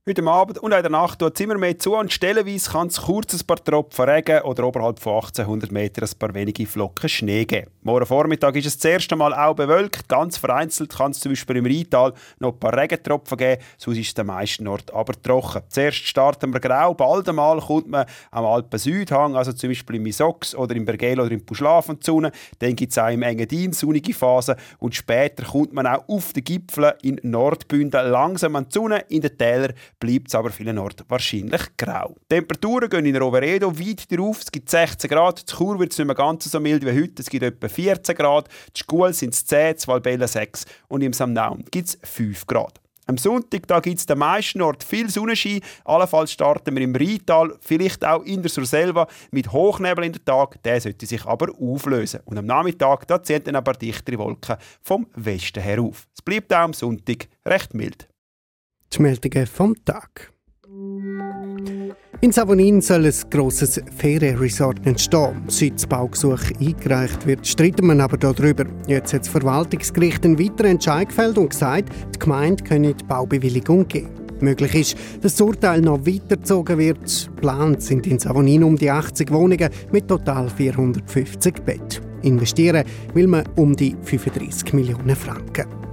Heute 0.07 0.23
Abend 0.27 0.59
und 0.59 0.71
in 0.71 0.83
der 0.83 0.91
Nacht 0.91 1.17
tut 1.17 1.33
es 1.33 1.41
immer 1.41 1.57
mehr 1.57 1.79
zu 1.79 1.95
und 1.95 2.13
stellenweise 2.13 2.69
kann 2.69 2.89
es 2.89 3.01
kurz 3.01 3.33
ein 3.33 3.47
paar 3.47 3.57
Tropfen 3.57 4.05
Regen 4.07 4.43
oder 4.43 4.65
oberhalb 4.65 4.99
von 4.99 5.15
1800 5.15 5.71
Metern 5.71 6.07
ein 6.07 6.19
paar 6.19 6.31
wenige 6.35 6.67
Flocken 6.67 7.09
Schnee 7.09 7.43
geben. 7.45 7.71
Morgen 7.81 8.05
Vormittag 8.05 8.55
ist 8.55 8.67
es 8.67 8.77
das 8.77 8.91
erste 8.91 9.15
Mal 9.15 9.33
auch 9.33 9.55
bewölkt. 9.55 10.07
Ganz 10.07 10.37
vereinzelt 10.37 10.95
kann 10.95 11.09
es 11.09 11.21
zum 11.21 11.31
Beispiel 11.31 11.55
im 11.55 11.65
Rheintal 11.65 12.13
noch 12.37 12.53
ein 12.53 12.59
paar 12.59 12.77
Regentropfen 12.77 13.35
geben, 13.35 13.63
sonst 13.79 13.97
ist 13.97 14.09
es 14.09 14.13
den 14.13 14.27
meisten 14.27 14.67
Ort 14.67 14.93
aber 14.93 15.19
trocken. 15.19 15.63
Zuerst 15.69 16.05
starten 16.05 16.53
wir 16.53 16.59
grau, 16.59 16.93
bald 16.93 17.27
einmal 17.27 17.59
kommt 17.59 17.87
man 17.87 18.05
am 18.29 18.45
Alpen-Südhang, 18.45 19.35
also 19.35 19.53
zum 19.53 19.71
Beispiel 19.71 19.95
im 19.95 20.03
Misox 20.03 20.53
oder 20.53 20.75
im 20.75 20.85
Bergel 20.85 21.19
oder 21.19 21.31
im 21.31 21.43
Puschlafen 21.43 21.99
zu 21.99 22.21
Dann 22.59 22.75
gibt 22.75 22.91
es 22.91 22.99
auch 22.99 23.09
im 23.09 23.23
Engadin 23.23 23.73
sonnige 23.73 24.13
Phasen 24.13 24.53
und 24.77 24.93
später 24.93 25.45
kommt 25.45 25.73
man 25.73 25.87
auch 25.87 26.07
auf 26.07 26.31
den 26.31 26.43
Gipfeln 26.43 26.93
in 27.01 27.19
Nordbünden 27.23 28.11
langsam 28.11 28.55
an 28.55 28.65
die 28.65 28.71
Sonne. 28.71 29.03
In 29.09 29.21
den 29.21 29.35
Tälern 29.35 29.73
bleibt 29.99 30.27
es 30.27 30.35
aber 30.35 30.49
vielen 30.49 30.77
Orten 30.77 31.05
wahrscheinlich 31.07 31.61
grau. 31.77 32.15
Die 32.23 32.35
Temperaturen 32.35 32.89
gehen 32.89 33.05
in 33.05 33.15
Roveredo 33.15 33.77
weit 33.77 34.11
darauf. 34.11 34.41
Es 34.41 34.51
gibt 34.51 34.69
16 34.69 35.09
Grad. 35.09 35.41
In 35.41 35.47
Chur 35.47 35.79
wird 35.79 35.91
es 35.91 35.97
nicht 35.97 36.07
mehr 36.07 36.15
ganz 36.15 36.45
so 36.45 36.59
mild 36.59 36.85
wie 36.85 37.01
heute. 37.01 37.21
Es 37.21 37.29
gibt 37.29 37.43
etwa 37.43 37.67
14 37.67 38.15
Grad. 38.15 38.49
Die 38.75 38.81
Schule 38.83 39.13
sind 39.13 39.33
es 39.33 39.45
10, 39.45 39.77
Zwalbella 39.77 40.27
6 40.27 40.65
und 40.87 41.01
im 41.01 41.13
Samnaun 41.13 41.65
gibt 41.71 41.87
es 41.87 41.97
5 42.03 42.45
Grad. 42.47 42.79
Am 43.07 43.17
Sonntag 43.17 43.83
gibt 43.83 43.99
es 43.99 44.05
den 44.07 44.17
meisten 44.17 44.63
Ort 44.63 44.83
viel 44.83 45.09
Sonnenschein. 45.11 45.61
Allenfalls 45.83 46.31
starten 46.31 46.75
wir 46.75 46.83
im 46.83 46.95
Rheintal, 46.95 47.55
vielleicht 47.61 48.03
auch 48.03 48.23
in 48.23 48.41
der 48.41 48.49
Surselva, 48.49 49.07
mit 49.29 49.51
Hochnebel 49.51 50.05
in 50.05 50.13
den 50.13 50.25
Tag. 50.25 50.61
Der 50.63 50.81
sollte 50.81 51.05
sich 51.05 51.23
aber 51.25 51.49
auflösen. 51.59 52.21
Und 52.25 52.39
am 52.39 52.47
Nachmittag 52.47 53.07
da 53.07 53.21
ziehen 53.21 53.43
dann 53.43 53.57
aber 53.57 53.73
dichtere 53.73 54.17
Wolken 54.17 54.57
vom 54.81 55.05
Westen 55.13 55.61
her 55.61 55.81
auf. 55.81 56.07
Es 56.15 56.23
bleibt 56.23 56.51
auch 56.51 56.61
am 56.61 56.73
Sonntag 56.73 57.27
recht 57.45 57.75
mild. 57.75 58.07
Die 58.95 59.01
Meldungen 59.01 59.45
vom 59.45 59.75
Tag. 59.83 60.31
In 62.21 62.31
Savonin 62.31 62.81
soll 62.81 63.05
ein 63.05 63.13
grosses 63.29 63.81
Ferienresort 63.97 64.85
entstehen. 64.85 65.43
Seit 65.47 65.75
das 65.75 65.87
Baugesuch 65.87 66.39
eingereicht 66.61 67.27
wird, 67.27 67.45
streiten 67.45 67.87
man 67.87 67.99
aber 67.99 68.17
darüber. 68.17 68.65
Jetzt 68.87 69.13
hat 69.13 69.21
das 69.21 69.29
Verwaltungsgericht 69.29 70.23
einen 70.23 70.39
weiteren 70.39 70.71
Entscheid 70.71 71.09
gefällt 71.09 71.37
und 71.37 71.49
gesagt, 71.49 71.89
die 72.13 72.19
Gemeinde 72.19 72.63
könne 72.63 72.93
die 72.93 73.03
Baubewilligung 73.03 73.85
geben. 73.87 74.11
Möglich 74.39 74.75
ist, 74.75 74.97
dass 75.21 75.33
das 75.33 75.41
Urteil 75.41 75.81
noch 75.81 76.05
weitergezogen 76.05 76.77
wird. 76.77 77.29
Geplant 77.35 77.81
sind 77.81 78.07
in 78.07 78.19
Savonin 78.19 78.63
um 78.63 78.77
die 78.77 78.91
80 78.91 79.29
Wohnungen 79.31 79.69
mit 79.91 80.07
total 80.07 80.49
450 80.49 81.53
Betten. 81.65 82.01
Investieren 82.21 82.85
will 83.13 83.27
man 83.27 83.43
um 83.55 83.75
die 83.75 83.95
35 84.03 84.73
Millionen 84.73 85.15
Franken. 85.15 85.84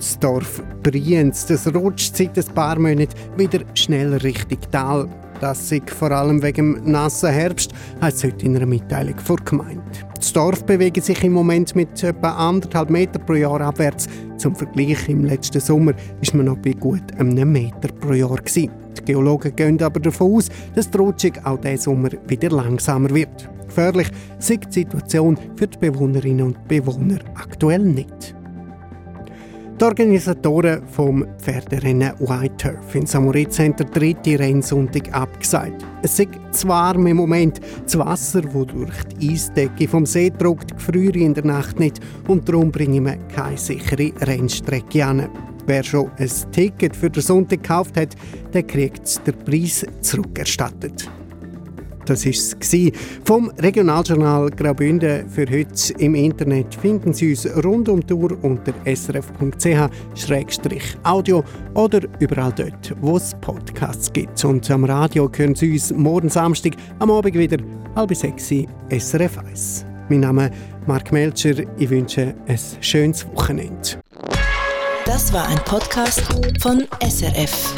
Das 0.00 0.18
Dorf 0.18 0.62
Brienz, 0.82 1.44
das 1.44 1.66
rutscht 1.74 2.16
seit 2.16 2.38
ein 2.38 2.54
paar 2.54 2.78
Monaten 2.78 3.12
wieder 3.36 3.60
schneller 3.74 4.22
Richtung 4.22 4.58
Tal. 4.72 5.06
Das 5.42 5.70
ist 5.70 5.90
vor 5.90 6.10
allem 6.10 6.42
wegen 6.42 6.80
dem 6.82 6.90
nassen 6.90 7.28
Herbst, 7.28 7.74
heisst 8.00 8.16
es 8.16 8.24
heute 8.24 8.46
in 8.46 8.56
einer 8.56 8.64
Mitteilung 8.64 9.18
vor 9.18 9.36
Gemeinde. 9.44 9.82
Das 10.16 10.32
Dorf 10.32 10.64
bewegt 10.64 11.04
sich 11.04 11.22
im 11.22 11.34
Moment 11.34 11.76
mit 11.76 12.02
etwa 12.02 12.30
anderthalb 12.30 12.88
Meter 12.88 13.18
pro 13.18 13.34
Jahr 13.34 13.60
abwärts. 13.60 14.06
Zum 14.38 14.56
Vergleich, 14.56 15.06
im 15.06 15.26
letzten 15.26 15.60
Sommer 15.60 15.92
war 15.92 16.36
man 16.36 16.46
noch 16.46 16.56
bei 16.56 16.72
gut 16.72 17.02
einem 17.18 17.52
Meter 17.52 17.88
pro 18.00 18.14
Jahr. 18.14 18.36
Gewesen. 18.36 18.70
Die 18.98 19.04
Geologen 19.04 19.54
gehen 19.54 19.82
aber 19.82 20.00
davon 20.00 20.36
aus, 20.36 20.48
dass 20.74 20.90
die 20.90 20.96
Rutschung 20.96 21.32
auch 21.44 21.60
diesen 21.60 21.76
Sommer 21.76 22.08
wieder 22.26 22.48
langsamer 22.48 23.10
wird. 23.10 23.50
Gefährlich 23.66 24.08
sieht 24.38 24.64
die 24.74 24.80
Situation 24.80 25.36
für 25.56 25.66
die 25.66 25.76
Bewohnerinnen 25.76 26.46
und 26.46 26.68
Bewohner 26.68 27.18
aktuell 27.34 27.80
nicht. 27.80 28.34
Die 29.80 29.86
Organisatoren 29.86 30.86
vom 30.88 31.26
Pferderennen 31.38 32.12
White 32.18 32.56
Turf 32.58 32.94
in 32.94 33.06
Samoritz 33.06 33.58
haben 33.60 33.74
den 33.76 33.90
dritten 33.90 34.36
Rennsonntag 34.36 35.10
abgesagt. 35.14 35.86
Es 36.02 36.18
ist 36.18 36.28
zu 36.52 36.68
warm 36.68 37.06
im 37.06 37.16
Moment. 37.16 37.62
Das 37.84 37.98
Wasser, 37.98 38.42
das 38.42 38.52
durch 38.52 39.04
die 39.16 39.30
Eisdecke 39.32 39.88
vom 39.88 40.04
See 40.04 40.28
drückt, 40.28 40.76
gefriert 40.76 41.16
in 41.16 41.32
der 41.32 41.46
Nacht 41.46 41.80
nicht 41.80 41.98
und 42.28 42.46
darum 42.46 42.70
bringen 42.70 43.06
wir 43.06 43.16
keine 43.34 43.56
sichere 43.56 44.12
Rennstrecke 44.20 45.02
an. 45.02 45.30
Wer 45.64 45.82
schon 45.82 46.10
ein 46.18 46.30
Ticket 46.52 46.94
für 46.94 47.08
den 47.08 47.22
Sonntag 47.22 47.62
gekauft 47.62 47.96
hat, 47.96 48.14
der 48.52 48.64
kriegt 48.64 49.26
den 49.26 49.38
Preis 49.46 49.86
zurückerstattet. 50.02 51.10
Das 52.06 52.24
war 52.24 52.32
es 52.32 52.56
vom 53.24 53.50
Regionaljournal 53.58 54.50
Graubünden 54.50 55.28
für 55.28 55.46
heute. 55.50 55.92
Im 55.98 56.14
Internet 56.14 56.74
finden 56.74 57.12
Sie 57.12 57.30
uns 57.30 57.46
rund 57.64 57.88
um 57.88 58.00
die 58.00 58.06
Tour 58.06 58.36
unter 58.42 58.72
srf.ch-audio 58.84 59.44
oder 61.74 62.00
überall 62.18 62.52
dort, 62.52 62.94
wo 63.00 63.16
es 63.16 63.34
Podcasts 63.40 64.12
gibt. 64.12 64.44
Und 64.44 64.70
am 64.70 64.84
Radio 64.84 65.30
hören 65.34 65.54
Sie 65.54 65.72
uns 65.72 65.92
morgen 65.92 66.28
Samstag 66.28 66.72
am 66.98 67.10
Abend 67.10 67.34
wieder 67.34 67.58
halb 67.94 68.14
sechs 68.14 68.52
SRF 68.90 69.38
1. 69.38 69.84
Mein 70.08 70.20
Name 70.20 70.46
ist 70.46 70.54
Mark 70.86 71.12
Melcher. 71.12 71.54
Ich 71.78 71.90
wünsche 71.90 72.34
ein 72.46 72.58
schönes 72.80 73.26
Wochenende. 73.28 74.00
Das 75.06 75.32
war 75.32 75.46
ein 75.48 75.58
Podcast 75.64 76.22
von 76.60 76.86
SRF. 77.00 77.74